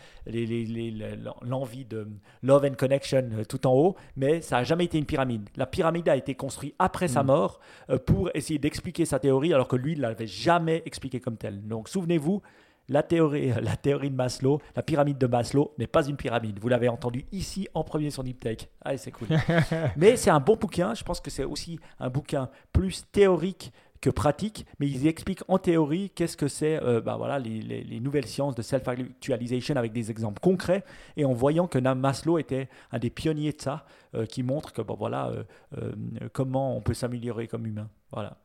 [1.43, 2.07] l'envie de
[2.43, 5.49] love and connection tout en haut, mais ça n'a jamais été une pyramide.
[5.57, 7.27] La pyramide a été construite après sa Mm.
[7.27, 7.61] mort
[8.07, 11.67] pour essayer d'expliquer sa théorie, alors que lui, il ne l'avait jamais expliqué comme telle.
[11.67, 12.43] Donc souvenez-vous,
[12.89, 16.59] la théorie, la théorie de Maslow, la pyramide de Maslow n'est pas une pyramide.
[16.61, 18.69] Vous l'avez entendu ici en premier sur Deep Tech.
[18.85, 19.29] Ah, c'est cool.
[19.97, 20.95] mais c'est un bon bouquin.
[20.95, 25.59] Je pense que c'est aussi un bouquin plus théorique que pratique, mais ils expliquent en
[25.59, 29.93] théorie qu'est-ce que c'est euh, bah voilà, les, les- les nouvelles sciences de self-actualization avec
[29.93, 30.85] des exemples concrets
[31.17, 34.73] et en voyant que Nam Maslow était un des pionniers de ça, euh, qui montre
[34.73, 35.43] que bon, voilà, euh,
[35.79, 35.93] euh,
[36.33, 37.89] comment on peut s'améliorer comme humain.
[38.13, 38.37] Voilà.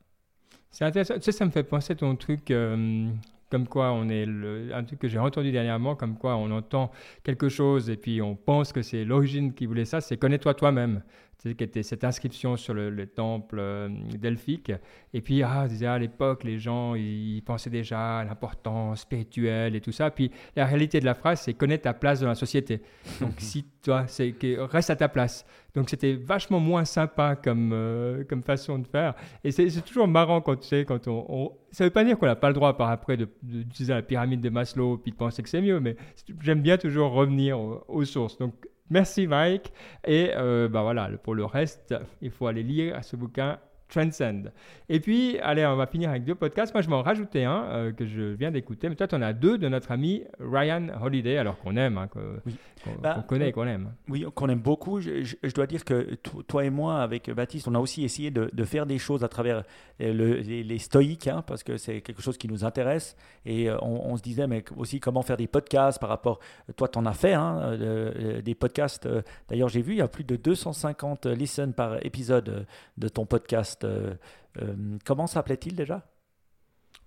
[0.73, 1.13] C'est intéressant.
[1.13, 3.07] Tu sais, ça me fait penser à ton truc, euh,
[3.51, 6.91] comme quoi on est le, un truc que j'ai entendu dernièrement, comme quoi on entend
[7.23, 11.03] quelque chose et puis on pense que c'est l'origine qui voulait ça, c'est connais-toi toi-même.
[11.43, 14.71] Tu sais, qui était cette inscription sur le, le temple euh, delphique.
[15.13, 19.91] Et puis, ah, à l'époque, les gens, ils pensaient déjà à l'importance spirituelle et tout
[19.91, 20.09] ça.
[20.09, 22.81] Puis la réalité de la phrase, c'est connais ta place dans la société.
[23.19, 25.45] Donc, si toi, c'est reste à ta place.
[25.75, 29.13] Donc, c'était vachement moins sympa comme, euh, comme façon de faire.
[29.43, 31.25] Et c'est toujours marrant quand tu sais, quand on.
[31.27, 33.93] on- ça veut pas dire qu'on n'a pas le droit par après de- de- d'utiliser
[33.93, 35.97] la pyramide de Maslow puis de penser que c'est mieux, mais
[36.41, 38.37] j'aime bien toujours revenir aux, aux sources.
[38.37, 38.53] Donc,
[38.93, 39.73] merci Mike.
[40.05, 43.59] Et euh, bah voilà, pour le reste, il faut aller lire ce bouquin.
[43.89, 44.51] Transcend.
[44.89, 46.73] Et puis, allez, on va finir avec deux podcasts.
[46.73, 48.89] Moi, je vais en rajouter un euh, que je viens d'écouter.
[48.89, 51.99] Mais toi, tu en as deux de notre ami Ryan Holiday, alors qu'on aime.
[51.99, 52.09] hein,
[52.47, 52.55] Oui.
[52.83, 53.93] Qu'on Bah, qu'on connaît, qu'on aime.
[54.09, 54.99] Oui, qu'on aime beaucoup.
[55.01, 58.03] Je, je- je dois dire que to- toi et moi, avec Baptiste, on a aussi
[58.03, 59.63] essayé de, de faire des choses à travers
[60.01, 63.15] euh, le- les, les stoïques, hein, parce que c'est quelque chose qui nous intéresse.
[63.45, 66.39] Et euh, on, on se disait, mais aussi comment faire des podcasts par rapport.
[66.75, 69.05] Toi, tu en as fait, hein, euh, euh, des podcasts.
[69.05, 72.63] euh, D'ailleurs, j'ai vu, il y a plus de 250 listens par épisode euh,
[72.97, 73.83] de ton podcast.
[73.83, 74.13] euh,
[74.61, 74.75] euh,
[75.05, 76.05] comment s'appelait-il déjà?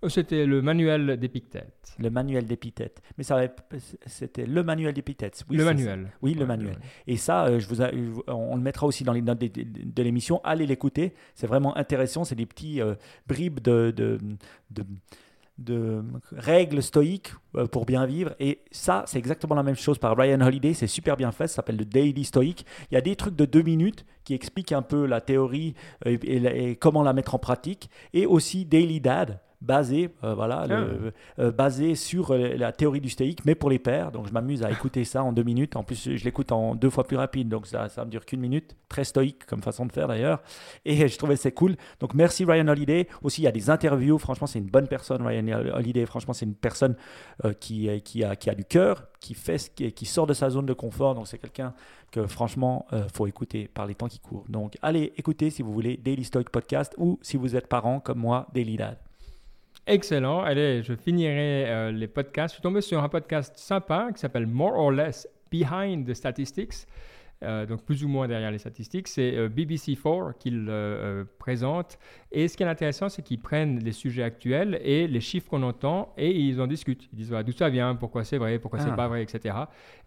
[0.08, 1.94] C'était le manuel d'Épictète.
[1.98, 3.00] Le manuel d'épithète.
[3.18, 3.40] Mais ça
[4.06, 5.42] c'était le manuel d'épithète.
[5.50, 6.12] Oui, le manuel.
[6.22, 6.78] Oui, le Ouais, manuel.
[7.06, 9.40] Et ça, euh, je vous a- je vous- on le mettra aussi dans les notes
[9.40, 10.40] de, de- de l'émission.
[10.44, 11.14] Allez l'écouter.
[11.34, 12.24] C'est vraiment intéressant.
[12.24, 12.94] C'est des petits euh,
[13.26, 14.18] bribes de, de,
[14.70, 14.84] de-
[15.58, 18.34] de règles stoïques euh, pour bien vivre.
[18.38, 20.74] Et ça, c'est exactement la même chose par Ryan Holiday.
[20.74, 21.48] C'est super bien fait.
[21.48, 22.66] Ça s'appelle le Daily Stoic.
[22.90, 25.74] Il y a des trucs de deux minutes qui expliquent un peu la théorie
[26.06, 27.88] euh, et comment la mettre en pratique.
[28.12, 33.08] Et aussi Daily Dad basé euh, voilà le- euh, basé sur euh, la théorie du
[33.10, 35.76] stoïque mais pour les pères donc je m'amuse à écouter ça en deux minutes.
[35.76, 37.48] En plus je l'écoute en deux fois plus rapide.
[37.48, 38.76] Donc ça ça me dure qu'une minute.
[38.88, 40.42] Très stoïque comme façon de faire d'ailleurs.
[40.84, 41.76] Et je trouvais c'est cool.
[42.00, 43.08] Donc merci Ryan Holiday.
[43.22, 44.18] Aussi il y a des interviews.
[44.18, 46.06] Franchement c'est une bonne personne Ryan Holiday.
[46.06, 46.96] Franchement c'est une personne
[47.44, 50.26] euh, qui, euh, qui, a, qui a du cœur qui fait ce qui, qui sort
[50.26, 51.14] de sa zone de confort.
[51.14, 51.74] Donc c'est quelqu'un
[52.12, 54.44] que franchement euh, faut écouter par les temps qui courent.
[54.48, 58.18] Donc allez écouter si vous voulez Daily Stoic Podcast ou si vous êtes parent comme
[58.18, 58.98] moi Daily Dad
[59.86, 60.40] Excellent.
[60.40, 62.54] Allez, je finirai euh, les podcasts.
[62.54, 66.86] Je suis tombé sur un podcast sympa qui s'appelle More or Less Behind the Statistics.
[67.42, 69.08] Euh, donc plus ou moins derrière les statistiques.
[69.08, 71.98] C'est euh, BBC4 qui le euh, présente.
[72.32, 75.62] Et ce qui est intéressant, c'est qu'ils prennent les sujets actuels et les chiffres qu'on
[75.62, 77.08] entend et ils en discutent.
[77.12, 78.86] Ils disent voilà, d'où ça vient, pourquoi c'est vrai, pourquoi Ah.
[78.88, 79.54] c'est pas vrai, etc.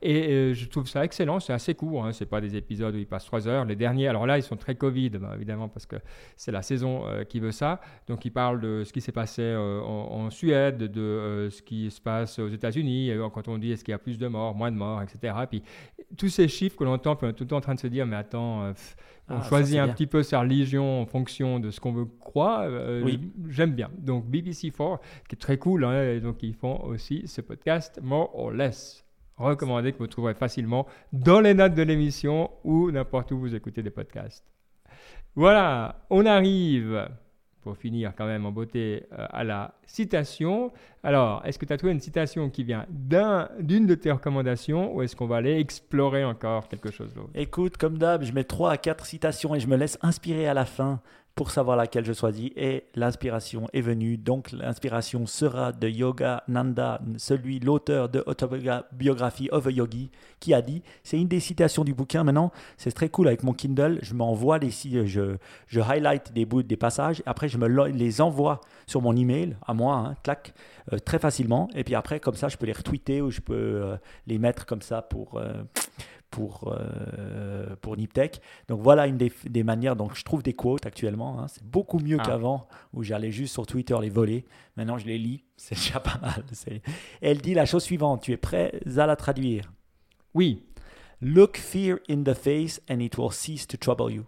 [0.01, 1.39] Et euh, je trouve ça excellent.
[1.39, 2.05] C'est assez court.
[2.05, 2.11] Hein.
[2.11, 3.65] C'est pas des épisodes où ils passent trois heures.
[3.65, 5.95] Les derniers, alors là, ils sont très Covid, bah, évidemment, parce que
[6.35, 7.79] c'est la saison euh, qui veut ça.
[8.07, 11.89] Donc, il parle de ce qui s'est passé euh, en, en Suède, de ce qui
[11.89, 14.71] se passe aux États-Unis, quand on dit est-ce qu'il y a plus de morts, moins
[14.71, 15.33] de morts, etc.
[15.49, 15.63] Puis,
[16.17, 17.79] tous ces chiffres que l'on entend, puis on est tout le temps en train de
[17.79, 18.95] se dire, mais attends, pff,
[19.29, 19.93] on Ah, ça, choisit un bien.
[19.93, 22.61] petit peu sa religion en fonction de ce qu'on veut croire.
[22.63, 23.31] euh, Oui.
[23.49, 23.89] J'aime bien.
[23.97, 28.31] Donc, BBC4, qui est très cool, hein, et donc ils font aussi ce podcast More
[28.35, 29.05] or Less.
[29.37, 33.81] Recommandé que vous trouverez facilement dans les notes de l'émission ou n'importe où vous écoutez
[33.81, 34.45] des podcasts.
[35.35, 37.07] Voilà, on arrive,
[37.69, 40.71] pour finir quand même en beauté, euh, à la citation.
[41.03, 44.91] Alors, est-ce que tu as trouvé une citation qui vient d'un- d'une de tes recommandations
[44.95, 47.29] ou est-ce qu'on va aller explorer encore quelque chose d'autre?
[47.35, 50.55] Écoute, comme d'hab, je mets 3 à 4 citations et je me laisse inspirer à
[50.55, 50.99] la fin
[51.39, 52.51] pour savoir laquelle je choisis.
[52.57, 54.17] Et l'inspiration est venue.
[54.17, 60.09] Donc, l'inspiration sera de Yoga Nanda, celui, l'auteur de Autobiography of a Yogi,
[60.41, 62.25] qui a dit c'est une des citations du bouquin.
[62.25, 63.99] Maintenant, c'est très cool avec mon Kindle.
[64.01, 65.37] Je m'envoie si- je,
[65.67, 67.23] je highlight des bouts, des passages.
[67.25, 70.53] Après, je me les envoie sur mon email, à moi, hein, clac,
[70.91, 71.69] euh, très facilement.
[71.73, 73.95] Et puis après, comme ça, je peux les retweeter ou je peux euh,
[74.27, 75.37] les mettre comme ça pour.
[75.37, 75.63] euh,
[76.29, 78.41] pour, euh, pour Niptech.
[78.67, 81.39] Donc voilà une des, des manières dont je trouve des quotes actuellement.
[81.41, 81.47] hein.
[81.47, 82.23] C'est beaucoup mieux Ah.
[82.25, 84.45] qu'avant où j'allais juste sur Twitter les voler.
[84.77, 85.43] Maintenant je les lis.
[85.57, 86.43] C'est déjà pas mal.
[87.21, 88.21] Elle dit la chose suivante.
[88.21, 89.71] Tu es prêt à la traduire?
[90.33, 90.63] Oui.
[91.21, 94.23] Look fear in the face and it will cease to trouble you.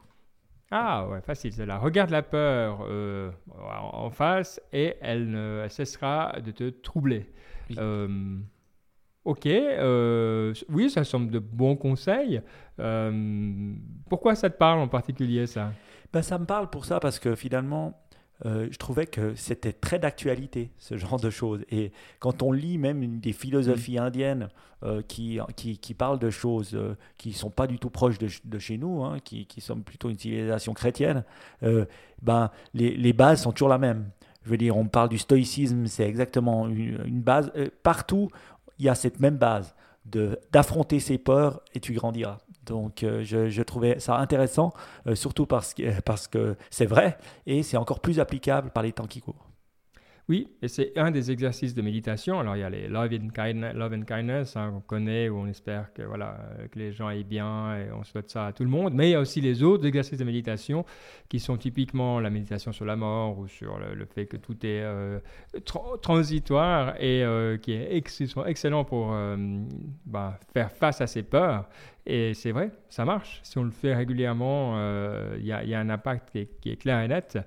[0.72, 1.78] Ah ouais, facile, celle-là.
[1.80, 7.30] Regarde la peur euh, en en face et elle, ne, elle cessera de te troubler.
[7.70, 7.76] Oui.
[7.80, 8.38] Euh,
[9.26, 12.42] ok, euh, oui, ça semble de bons conseils.
[12.80, 13.74] Euh,
[14.10, 15.72] pourquoi ça te parle en particulier, ça?
[16.14, 18.02] Ben, ça me parle pour ça parce que finalement,
[18.46, 21.64] euh, je trouvais que c'était très d'actualité, ce genre de choses.
[21.70, 24.50] Et quand on lit même une des philosophies indiennes
[24.84, 28.18] euh, qui, qui, qui parlent de choses euh, qui ne sont pas du tout proches
[28.18, 31.24] de, de chez nous, hein, qui, qui sont plutôt une civilisation chrétienne,
[32.22, 34.10] ben, les, les bases sont toujours la même.
[34.44, 37.52] Je veux dire, on parle du stoïcisme, c'est exactement une, une base.
[37.84, 38.30] partout,
[38.82, 39.76] il y a cette même base
[40.52, 42.40] d'affronter ses peurs et tu grandiras.
[42.66, 44.74] Donc euh, je, je trouvais ça intéressant,
[45.06, 48.92] euh, surtout parce que, parce que c'est vrai et c'est encore plus applicable par les
[48.92, 49.51] temps qui courent.
[50.30, 52.40] Oui, et c'est un des exercices de méditation.
[52.40, 56.04] Alors, il y a les Love and Kindness, hein, qu'on connaît, où on espère que,
[56.04, 58.94] voilà, euh, que les gens aillent bien et on souhaite ça à tout le monde.
[58.94, 60.86] Mais il y a aussi les autres exercices de méditation
[61.28, 64.82] qui sont typiquement la méditation sur la mort ou sur le, fait que tout est
[64.82, 65.20] euh,
[65.56, 69.16] tra- transitoire et euh, qui sont excellents pour
[70.06, 71.68] bah, faire face à ses peurs.
[72.06, 73.40] Et c'est vrai, ça marche.
[73.44, 74.76] Si on le fait régulièrement,
[75.38, 77.38] il y, a un impact qui est, clair et net.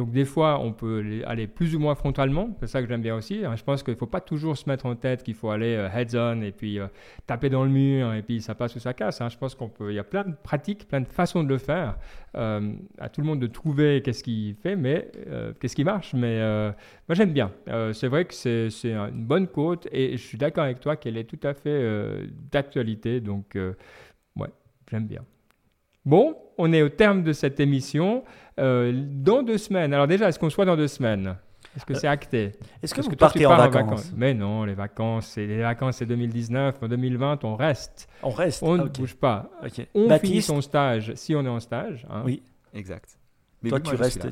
[0.00, 2.56] Donc des fois, on peut aller plus ou moins frontalement.
[2.60, 3.44] C'est ça que j'aime bien aussi.
[3.44, 3.54] Hein.
[3.54, 5.90] Je pense qu'il ne faut pas toujours se mettre en tête qu'il faut aller euh,
[5.94, 6.86] heads-on et puis euh,
[7.26, 9.20] taper dans le mur et puis ça passe ou ça casse.
[9.20, 9.28] Hein.
[9.28, 9.92] Je pense qu'on peut.
[9.92, 11.98] Il y a plein de pratiques, plein de façons de le faire.
[12.34, 15.12] à tout le monde de trouver qu'est-ce qui fait, mais
[15.60, 16.14] qu'est-ce qui marche.
[16.14, 16.40] Mais
[17.06, 17.52] moi, j'aime bien.
[17.92, 21.24] c'est vrai que c'est une bonne côte et je suis d'accord avec toi qu'elle est
[21.24, 23.20] tout à fait d'actualité.
[23.20, 23.54] Donc
[24.90, 25.24] J'aime bien.
[26.04, 28.24] Bon, on est au terme de cette émission.
[28.60, 29.94] Euh, dans deux semaines.
[29.94, 31.36] Alors déjà, est-ce qu'on soit dans deux semaines?
[31.76, 32.52] Est-ce que c'est acté?
[32.82, 36.82] Est-ce que vous partez en vacances, Mais non, les vacances, c'est les vacances, c'est 2019.
[36.82, 38.08] En 2020, on reste.
[38.22, 38.62] On reste.
[38.62, 39.50] On ne bouge pas.
[39.94, 42.06] On finit son stage si on est en stage.
[42.10, 42.22] Hein.
[42.24, 42.42] Oui,
[42.74, 43.18] exact.
[43.62, 44.28] Mais toi, tu restes.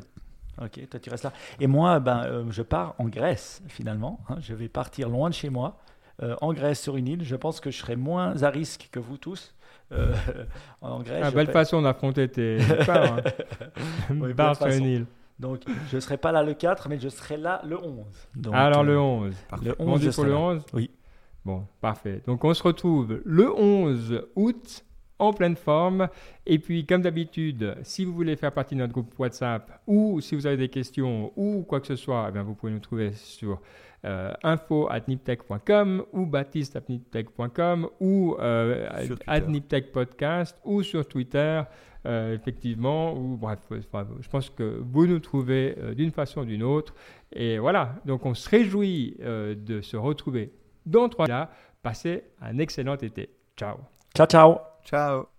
[0.61, 1.33] Ok, toi tu restes là.
[1.61, 4.19] Et moi, ben, euh, je pars en Grèce finalement.
[4.27, 4.35] Hein.
[4.41, 5.77] Je vais partir loin de chez moi,
[6.21, 7.23] euh, en Grèce sur une île.
[7.23, 9.55] Je pense que je serai moins à risque que vous tous
[9.91, 10.13] euh,
[10.81, 11.23] en Grèce.
[11.25, 12.59] Ah, belle façon d'affronter tes.
[12.89, 14.53] Hein.
[14.53, 15.05] sur une île.
[15.39, 18.05] Donc, je ne serai pas là le 4, mais je serai là le 11.
[18.35, 19.33] Donc, Alors, le 11.
[19.53, 20.91] Euh, le 11, je pour le 11 Oui.
[21.45, 22.21] Bon, parfait.
[22.25, 24.83] Donc, on se retrouve le 11 août
[25.17, 26.09] en pleine forme.
[26.45, 30.35] Et puis, comme d'habitude, si vous voulez faire partie de notre groupe WhatsApp ou si
[30.35, 33.13] vous avez des questions ou quoi que ce soit, eh bien, vous pouvez nous trouver
[33.13, 33.61] sur
[34.05, 38.87] euh, info at niptech.com ou baptiste at niptech.com ou euh,
[39.27, 41.61] at niptech podcast ou sur Twitter.
[42.05, 46.93] Euh, effectivement, ou bref, je pense que vous nous trouvez d'une façon ou d'une autre.
[47.33, 50.53] Et voilà, donc on se réjouit de se retrouver
[50.85, 51.51] dans trois là.
[51.81, 53.29] Passez un excellent été.
[53.57, 53.77] Ciao.
[54.15, 54.59] Ciao, ciao.
[54.85, 55.38] Ciao.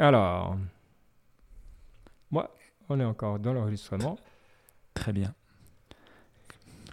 [0.00, 0.56] Alors,
[2.30, 2.56] moi,
[2.88, 4.16] on est encore dans l'enregistrement.
[4.94, 5.34] Très bien.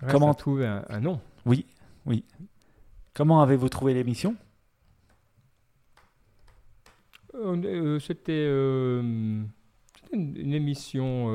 [0.10, 1.66] Comment trouver un, nom Oui,
[2.06, 2.26] oui.
[3.14, 4.36] Comment avez-vous trouvé l'émission?
[7.36, 9.42] Euh, euh, C'était euh,
[10.12, 11.28] une, émission.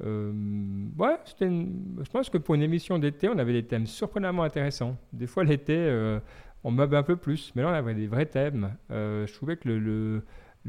[0.00, 4.96] ouais, je pense que pour une émission d'été, on avait des thèmes surprenamment intéressants.
[5.12, 6.18] Des fois, l'été,
[6.64, 8.74] on meuble un peu plus, mais là, on avait des vrais thèmes.
[8.88, 10.24] je trouvais que le le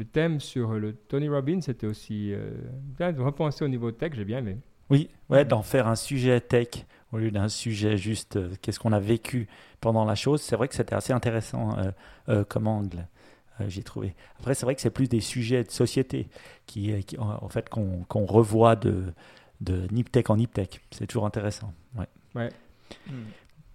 [0.06, 2.52] thème sur le Tony Robbins, c'était aussi euh,
[3.00, 4.58] de repenser au niveau tech, j'ai bien aimé.
[4.90, 8.92] Oui, ouais, d'en faire un sujet tech au lieu d'un sujet juste euh, qu'est-ce qu'on
[8.92, 9.48] a vécu
[9.80, 10.42] pendant la chose.
[10.42, 11.92] C'est vrai que c'était assez intéressant euh,
[12.30, 13.08] euh, comme angle,
[13.68, 14.16] j'ai trouvé.
[14.40, 16.28] Après, c'est vrai que c'est plus des sujets de société
[16.66, 19.14] qui, en fait, qu'on revoit de,
[19.62, 20.82] de Niptech en Niptech.
[20.90, 21.72] C'est toujours intéressant.
[21.96, 22.08] Ouais.
[22.34, 22.50] ouais.
[23.08, 23.26] Hmm.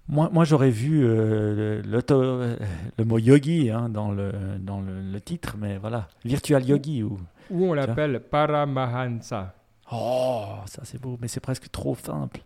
[0.09, 5.77] Moi, moi j'aurais vu euh, le, mot yogi hein, dans, le, dans le, titre, mais
[5.77, 7.03] voilà, virtual yogi.
[7.03, 7.19] Ou,
[7.51, 9.55] ou on l'appelle Paramahansa.
[9.93, 12.41] Oh, ça c'est beau, mais c'est presque trop simple.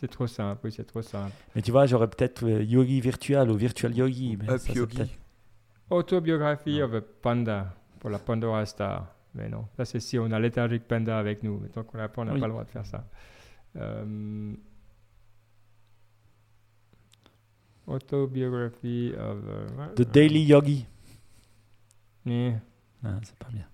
[0.00, 1.32] C'est trop simple, oui, c'est trop simple.
[1.54, 4.36] Mais tu vois, j'aurais peut-être euh, yogi virtual ou virtual yogi.
[4.40, 5.16] Mais Up yogi.
[5.90, 9.06] Autobiographie of a panda pour la Pandora Star.
[9.34, 11.58] Mais non, ça c'est si on a l'éthargique panda avec nous.
[11.60, 13.04] Mais tant qu'on l'a pas, on n'a pas le droit de faire ça.
[13.76, 14.54] Euh,
[17.88, 19.38] Autobiography of.
[19.48, 20.86] Uh, The Daily Yogi.
[22.24, 22.60] Yeah.
[23.02, 23.66] Ah, c'est pas bien.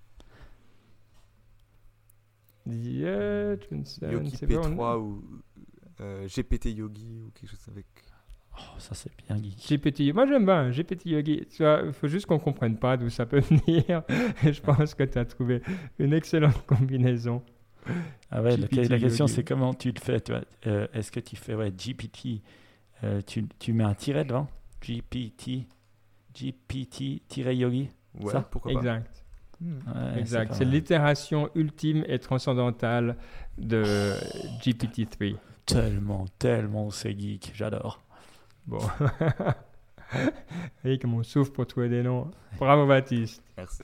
[2.67, 3.55] Yeah,
[4.11, 5.23] Yogi P3 ou
[6.01, 7.85] euh, GPT Yogi ou quelque chose avec.
[8.57, 11.45] Oh, ça c'est bien GPT, moi j'aime bien GPT Yogi.
[11.59, 14.03] Il faut juste qu'on comprenne pas d'où ça peut venir.
[14.43, 15.61] je pense que tu as trouvé
[15.99, 17.43] une excellente combinaison.
[18.31, 20.17] Ah ouais, la, la, question c'est comment tu le fais.
[20.65, 22.41] Euh, Est-ce que tu fais ouais, GPT
[23.03, 24.47] euh, tu, tu, mets un tiret devant?
[24.81, 25.67] GPT,
[26.33, 27.89] GPT-yogi
[28.19, 28.41] Ouais, ça?
[28.41, 28.79] pourquoi pas.
[28.79, 29.23] Exact.
[29.61, 29.79] Hmm.
[30.17, 30.53] exact.
[30.53, 33.15] C'est l'itération ultime et transcendantale
[33.57, 34.13] de
[34.61, 35.37] GPT-3.
[35.65, 38.01] Tellement, tellement c'est geek, j'adore.
[38.67, 38.79] Bon.
[40.85, 42.29] Et comme on souffre pour trouver des noms.
[42.59, 43.41] Bravo Baptiste.
[43.57, 43.83] Merci.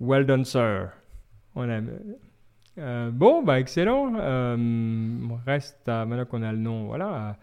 [0.00, 0.90] Well done, sir.
[1.54, 2.16] On aime.
[2.78, 4.14] Euh, bon, bah excellent.
[4.16, 4.56] Euh,
[5.46, 7.36] reste maintenant qu'on a le nom, voilà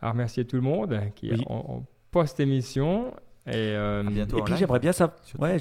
[0.00, 3.12] à remercier tout le monde qui est en, post-émission.
[3.46, 5.14] Et, euh, et puis j'aimerais bien ça.
[5.38, 5.58] Ouais,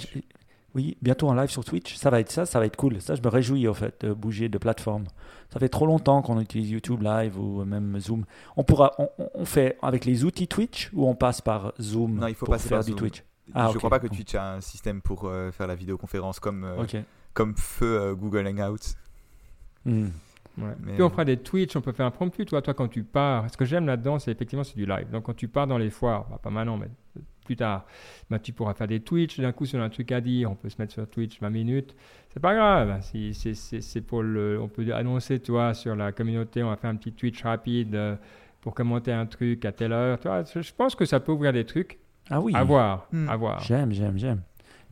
[0.74, 1.96] oui, bientôt en live sur Twitch.
[1.96, 3.02] Ça va être ça, ça va être cool.
[3.02, 5.06] Ça, je me réjouis en fait de bouger de plateforme.
[5.54, 8.26] Ça fait trop longtemps qu'on utilise YouTube Live ou même Zoom.
[8.58, 8.92] On pourra,
[9.36, 12.56] on, fait avec les outils Twitch ou on passe par Zoom Non, il faut pour
[12.56, 13.24] passer faire par du Twitch?
[13.54, 16.40] Ah, je ne crois pas que Twitch a un système pour euh, faire la vidéoconférence
[16.40, 17.02] comme, euh,
[17.34, 18.96] comme feu Google Hangouts.
[19.86, 20.10] Hmm.
[20.58, 20.74] Ouais.
[20.82, 22.46] Mais, Puis on fera des Twitch, on peut faire un promptu.
[22.46, 25.10] Toi, toi, quand tu pars, ce que j'aime là-dedans, c'est effectivement c'est du live.
[25.12, 26.88] Donc quand tu pars dans les foires, bah, pas maintenant, mais
[27.46, 27.86] plus tard,
[28.30, 29.40] bah, tu pourras faire des Twitch.
[29.40, 31.40] D'un coup, si on a un truc à dire, on peut se mettre sur Twitch
[31.42, 31.96] 20 minutes.
[32.30, 32.98] C'est pas grave.
[33.02, 36.76] Si, c'est- c'est c'est pour le, on peut annoncer, toi, sur la communauté, on va
[36.78, 38.16] faire un petit Twitch rapide euh,
[38.62, 40.20] pour commenter un truc à telle heure.
[40.20, 42.00] Tu vois, je pense que ça peut ouvrir des trucs.
[42.30, 42.54] Ah oui.
[42.56, 43.30] À voir, Hmm.
[43.30, 43.60] à voir.
[43.60, 44.42] J'aime, j'aime, j'aime.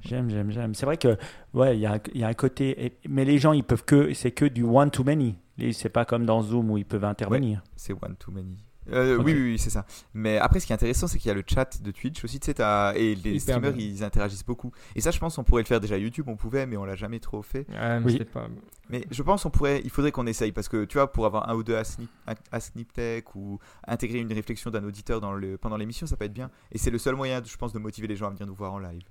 [0.02, 0.76] J'aime, j'aime, j'aime.
[0.76, 1.18] C'est vrai que,
[1.54, 2.98] ouais, il y a, un- il y a un côté.
[3.08, 4.14] Mais les gens, ils peuvent que.
[4.14, 5.36] C'est que du one to many.
[5.72, 7.62] C'est pas comme dans Zoom où ils peuvent intervenir.
[7.76, 8.58] C'est one too many.
[8.92, 9.18] Euh.
[9.18, 9.86] Oui, oui, oui, c'est ça.
[10.14, 12.40] Mais après, ce qui est intéressant, c'est qu'il y a le chat de Twitch aussi.
[12.40, 13.86] Tu sais, et les Hyper streamers, bien.
[13.86, 14.72] ils interagissent beaucoup.
[14.96, 16.26] Et ça, je pense, on pourrait le faire déjà à YouTube.
[16.28, 17.66] On pouvait, mais on l'a jamais trop fait.
[17.70, 18.16] Ouais, mais Oui.
[18.18, 18.48] c'est pas...
[18.90, 21.50] Mais je pense on pourrait, il faudrait qu'on essaye parce que tu vois, pour avoir
[21.50, 22.10] un ou deux à, Snip,
[22.52, 26.34] à SnipTech ou intégrer une réflexion d'un auditeur dans le, pendant l'émission, ça peut être
[26.34, 26.52] bien.
[26.74, 28.74] Et c'est le seul moyen, je pense, de motiver les gens à venir nous voir
[28.74, 29.04] en live.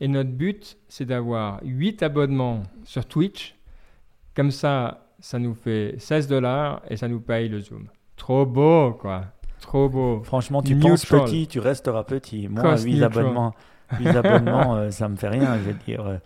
[0.00, 3.54] Et notre but, c'est d'avoir 8 abonnements sur Twitch.
[4.34, 7.88] Comme ça, ça nous fait 16 dollars et ça nous paye le Zoom.
[8.16, 9.24] Trop beau, quoi.
[9.60, 10.22] Trop beau.
[10.24, 10.92] Franchement, tu Neutral.
[10.92, 12.48] penses petit, tu resteras petit.
[12.48, 13.06] Moi, Cost 8 neutral.
[13.24, 13.54] abonnements,
[13.98, 15.56] 8 abonnements euh, ça me fait rien.
[15.58, 16.18] Je veux dire, euh,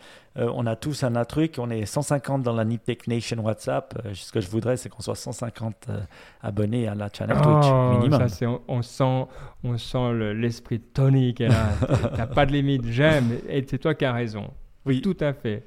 [0.54, 1.56] on a tous un, un truc.
[1.58, 4.00] On est 150 dans la Niptech Nation WhatsApp.
[4.04, 6.00] Euh, ce que je voudrais, c'est qu'on soit 150 euh,
[6.42, 8.20] abonnés à la channel Twitch, Oh, minimum.
[8.20, 9.26] ça, c'est- on, on sent,
[9.64, 11.68] on sent le- l'esprit là.
[12.16, 12.86] T'as pas de limite.
[12.86, 13.38] J'aime.
[13.48, 14.48] Et c'est toi qui as raison.
[14.86, 15.00] Oui.
[15.00, 15.64] Tout à fait.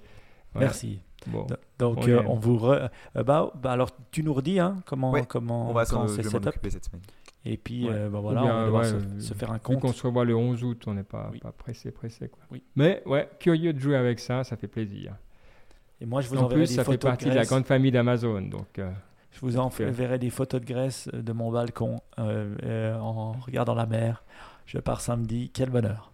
[0.55, 0.61] Ouais.
[0.61, 0.99] Merci.
[1.31, 1.45] Bon.
[1.79, 2.57] Donc, On euh, on vous.
[2.57, 6.05] re- euh, bah, bah, alors, tu nous redis hein, comment, Ouais, comment, On va s'en
[6.05, 7.01] occuper cette semaine.
[7.45, 7.93] Et puis, Ouais.
[7.93, 9.79] euh, bah, voilà, bien, on va ouais, se, euh, se faire un Vu compte.
[9.79, 11.39] qu'on se revoit le 11 août, on n'est pas, Oui.
[11.39, 12.27] pas pressé, pressé.
[12.29, 12.43] Quoi.
[12.51, 12.63] Oui.
[12.75, 15.15] Mais ouais, curieux de jouer avec ça, ça fait plaisir.
[16.01, 17.41] Et moi, je vous en enverrai plus, des ça fait photos partie de de la
[17.41, 17.49] Grèce.
[17.49, 18.41] grande famille d'Amazon.
[18.41, 18.91] Donc, euh,
[19.31, 23.75] Je vous enverrai des photos de Grèce euh, de mon balcon euh, euh, en regardant
[23.75, 24.23] la mer.
[24.65, 25.49] Je pars samedi.
[25.53, 26.11] Quel bonheur.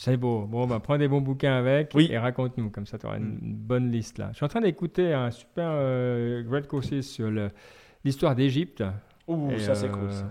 [0.00, 0.46] C'est beau.
[0.46, 2.06] Bon, bah, prends des bons bouquins avec Oui.
[2.08, 2.70] et raconte-nous.
[2.70, 3.38] Comme ça, tu auras une, Mm.
[3.42, 4.28] une bonne liste là.
[4.30, 7.28] Je suis en train d'écouter un super euh, great courses sur
[8.04, 8.84] l'histoire d'Égypte.
[9.26, 10.12] Ouh, Et, ça c'est euh, cool.
[10.12, 10.28] Ça.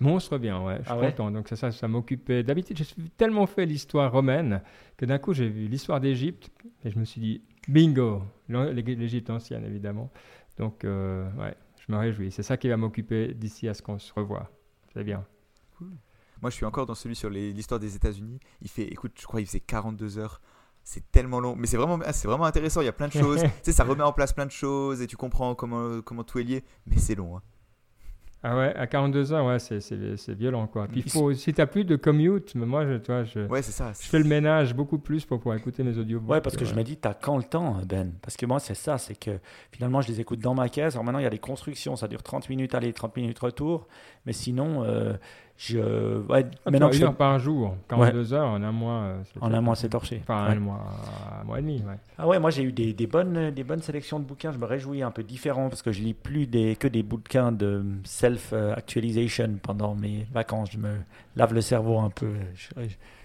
[0.00, 0.78] Monstre bien, ouais.
[0.78, 1.30] Je suis Ah ouais content.
[1.30, 2.42] Donc, ça, ça, ça m'occupait.
[2.42, 2.86] D'habitude, j'ai
[3.18, 4.62] tellement fait l'histoire romaine
[4.96, 6.50] que d'un coup, j'ai vu l'histoire d'Égypte
[6.82, 10.10] et je me suis dit, bingo L'Égypte ancienne, évidemment.
[10.58, 11.54] Donc, euh, ouais,
[11.86, 12.32] je me réjouis.
[12.32, 14.50] C'est ça qui va m'occuper d'ici à ce qu'on se revoie.
[14.94, 15.22] C'est bien.
[16.42, 18.40] Moi, je suis encore dans celui sur l'histoire des États-Unis.
[18.60, 20.40] Il fait, écoute, je crois qu'il faisait 42 heures.
[20.84, 22.80] C'est tellement long, mais c'est vraiment, ah, c'est vraiment intéressant.
[22.80, 23.40] Il y a plein de choses.
[23.42, 26.40] tu sais, ça remet en place plein de choses et tu comprends comment, comment tout
[26.40, 26.64] est lié.
[26.88, 27.36] Mais c'est long.
[27.36, 27.42] hein.
[28.44, 30.88] Ah ouais, à 42 heures, ouais, c'est- c'est c'est violent, quoi.
[30.88, 33.62] Puis, il faut, si t'as plus de commute, mais moi, je, tu vois, je, Ouais,
[33.62, 33.92] c'est ça.
[33.92, 36.28] je fais le ménage beaucoup plus pour pouvoir écouter mes audiobooks.
[36.28, 36.78] Ouais, parce que je ouais.
[36.78, 38.12] me dis, t'as quand le temps, Ben?
[38.20, 39.38] Parce que moi, c'est ça, c'est que
[39.70, 40.94] finalement, je les écoute dans ma caisse.
[40.94, 43.86] Alors maintenant, il y a des constructions, ça dure 30 minutes aller, 30 minutes retour.
[44.26, 45.12] Mais sinon, euh,
[45.64, 45.78] je.
[46.28, 48.92] Ouais, Ah, maintenant que je heure par jour, 42 heures en un mois.
[49.02, 50.20] euh, c'est En un mois, c'est torché.
[50.22, 50.52] Enfin, Ouais.
[50.56, 50.80] un mois,
[51.40, 51.96] un mois et demi, ouais.
[52.18, 54.52] Ah ouais, moi j'ai eu des, des bonnes, des bonnes sélections de bouquins.
[54.52, 57.52] Je me réjouis un peu différent parce que je lis plus des, que des bouquins
[57.52, 60.70] de self-actualization pendant mes vacances.
[60.72, 60.96] Je me
[61.36, 62.32] lave le cerveau un peu.
[62.54, 62.68] Je,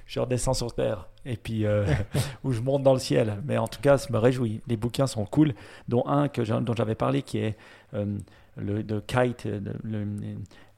[0.06, 1.86] je redescends sur terre et puis euh,
[2.44, 3.38] où je monte dans le ciel.
[3.46, 4.62] Mais en tout cas, je me réjouis.
[4.68, 5.54] Les bouquins sont cool,
[5.88, 7.58] dont un que dont j'avais parlé qui est
[7.94, 8.18] euh,
[8.56, 9.48] le de Kite,
[9.84, 10.08] le-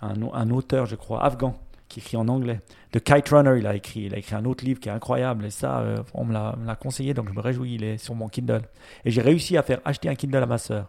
[0.02, 2.60] un, auteur, je crois, afghan qui écrit en anglais.
[2.91, 4.02] The Kite Runner, il a écrit.
[4.02, 5.45] Il a écrit un autre livre qui est incroyable.
[5.45, 7.76] Et ça, euh, on me l'a conseillé, donc je me réjouis.
[7.76, 8.62] Il est sur mon Kindle.
[9.06, 10.88] Et j'ai réussi à faire acheter un Kindle à ma sœur.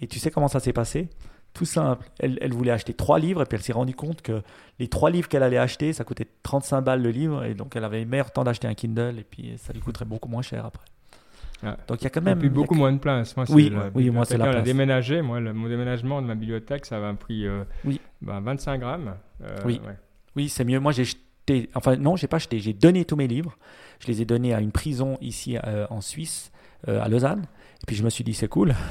[0.00, 1.08] Et tu sais comment ça s'est passé?
[1.54, 2.08] Tout simple.
[2.18, 4.42] Elle, elle voulait acheter trois livres et puis elle s'est rendue compte que
[4.78, 7.44] les trois livres qu'elle allait acheter, ça coûtait 35 balles le livre.
[7.44, 10.28] Et donc elle avait meilleur temps d'acheter un Kindle et puis ça lui coûterait beaucoup
[10.28, 10.84] moins cher après.
[11.64, 11.76] Ah.
[11.86, 12.38] Donc il y a quand Même, même.
[12.40, 13.36] plus beaucoup moins de place.
[13.36, 14.64] Moi, Oui, c'est la oui, moi, c'est la bibliothécaire, Elle a place.
[14.64, 15.22] déménagé.
[15.22, 18.00] Moi, le- mon déménagement de ma bibliothèque, ça m'a pris euh, Oui.
[18.20, 19.14] ben, 25 grammes.
[19.44, 19.80] Euh, Oui.
[19.86, 19.94] ouais.
[20.34, 20.80] Oui, c'est mieux.
[20.80, 21.68] Moi, j'ai jeté.
[21.74, 22.58] Enfin, non, j'ai pas jeté.
[22.58, 23.56] J'ai donné tous mes livres.
[24.00, 26.50] Je les ai donnés à une prison ici euh, en Suisse,
[26.88, 27.44] euh, à Lausanne.
[27.82, 28.74] Et puis je me suis dit, c'est cool.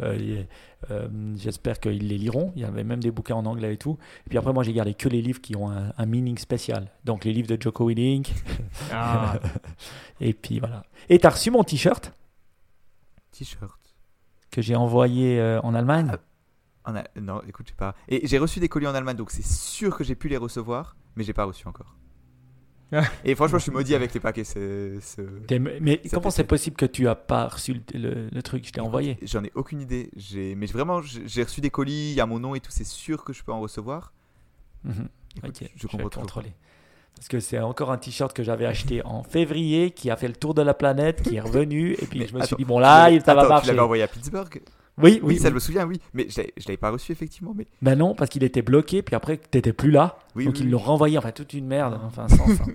[0.00, 0.42] Euh,
[0.90, 2.52] euh, J'espère qu'ils les liront.
[2.56, 3.96] Il y avait même des bouquins en anglais et tout.
[4.26, 6.90] Et puis après, moi, j'ai gardé que les livres qui ont un, un meaning spécial.
[7.04, 8.32] Donc les livres de Joko Willink.
[8.92, 9.38] Ah,
[10.20, 10.84] Et puis voilà.
[11.08, 12.12] Et tu as reçu mon t-shirt?
[13.32, 13.80] T-shirt.
[14.50, 16.12] que j'ai envoyé euh, en Allemagne?
[16.84, 17.94] Ah, Non, écoute, je sais pas.
[18.08, 20.96] Et j'ai reçu des colis en Allemagne, donc c'est sûr que j'ai pu les recevoir,
[21.16, 21.96] mais j'ai pas reçu encore.
[23.24, 24.42] Et franchement, je suis maudit avec les paquets.
[25.80, 28.66] Mais comment c'est possible que tu as pas reçu le, le- le truc?
[28.66, 29.18] Je t'ai envoyé.
[29.22, 30.10] J'en ai aucune idée.
[30.16, 32.84] J'ai- Mais vraiment, j'ai reçu des colis, il y a mon nom et tout, c'est
[32.86, 34.12] sûr que je peux en recevoir.
[34.84, 35.08] Mhm.
[35.38, 36.22] Écoute, Ok, je vais comprends toujours.
[36.22, 36.52] contrôler.
[37.16, 40.34] Parce que c'est encore un t-shirt que j'avais acheté en février, qui a fait le
[40.34, 42.78] tour de la planète, qui est revenu, et puis Mais je me suis dit, bon
[42.80, 43.66] là, ça va Attends, Tu marcher.
[43.68, 44.60] l'avais envoyé à Pittsburgh?
[44.96, 45.50] Oui, oui, Oui, ça oui.
[45.50, 46.00] je me souviens, oui.
[46.12, 47.52] Mais je je l'avais pas reçu effectivement.
[47.56, 50.18] Mais Ben non, parce qu'il était bloqué, puis après, t'étais plus là.
[50.36, 52.64] oui, donc oui, ils l'ont renvoyé, enfin toute une merde, enfin sans fin.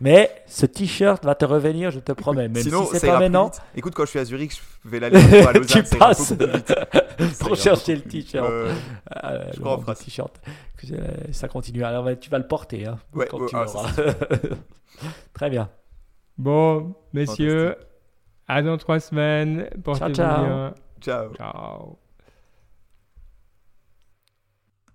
[0.00, 2.48] Mais ce t-shirt va te revenir, je te promets.
[2.48, 3.50] Même Sinon, si c'est pas maintenant.
[3.74, 4.52] Écoute, quand je suis à Zurich,
[4.84, 5.82] je vais l'aller à Lausanne.
[5.84, 6.34] Tu passes.
[7.40, 8.48] pour chercher le t-shirt.
[8.48, 8.70] Ouais.
[9.24, 10.40] euh, Je le crois en t-shirt.
[10.92, 10.98] Euh,
[11.32, 11.82] Ça continue.
[11.82, 13.66] Alors tu vas le porter hein, Ouais, quand ouais, tu ah.
[15.34, 15.68] Très bien.
[16.36, 17.74] Bon, messieurs,
[18.46, 19.68] à dans trois semaines.
[19.82, 20.44] Portez-vous ciao.
[20.44, 20.74] bien.
[21.00, 21.34] Ciao.
[21.34, 21.98] Ciao.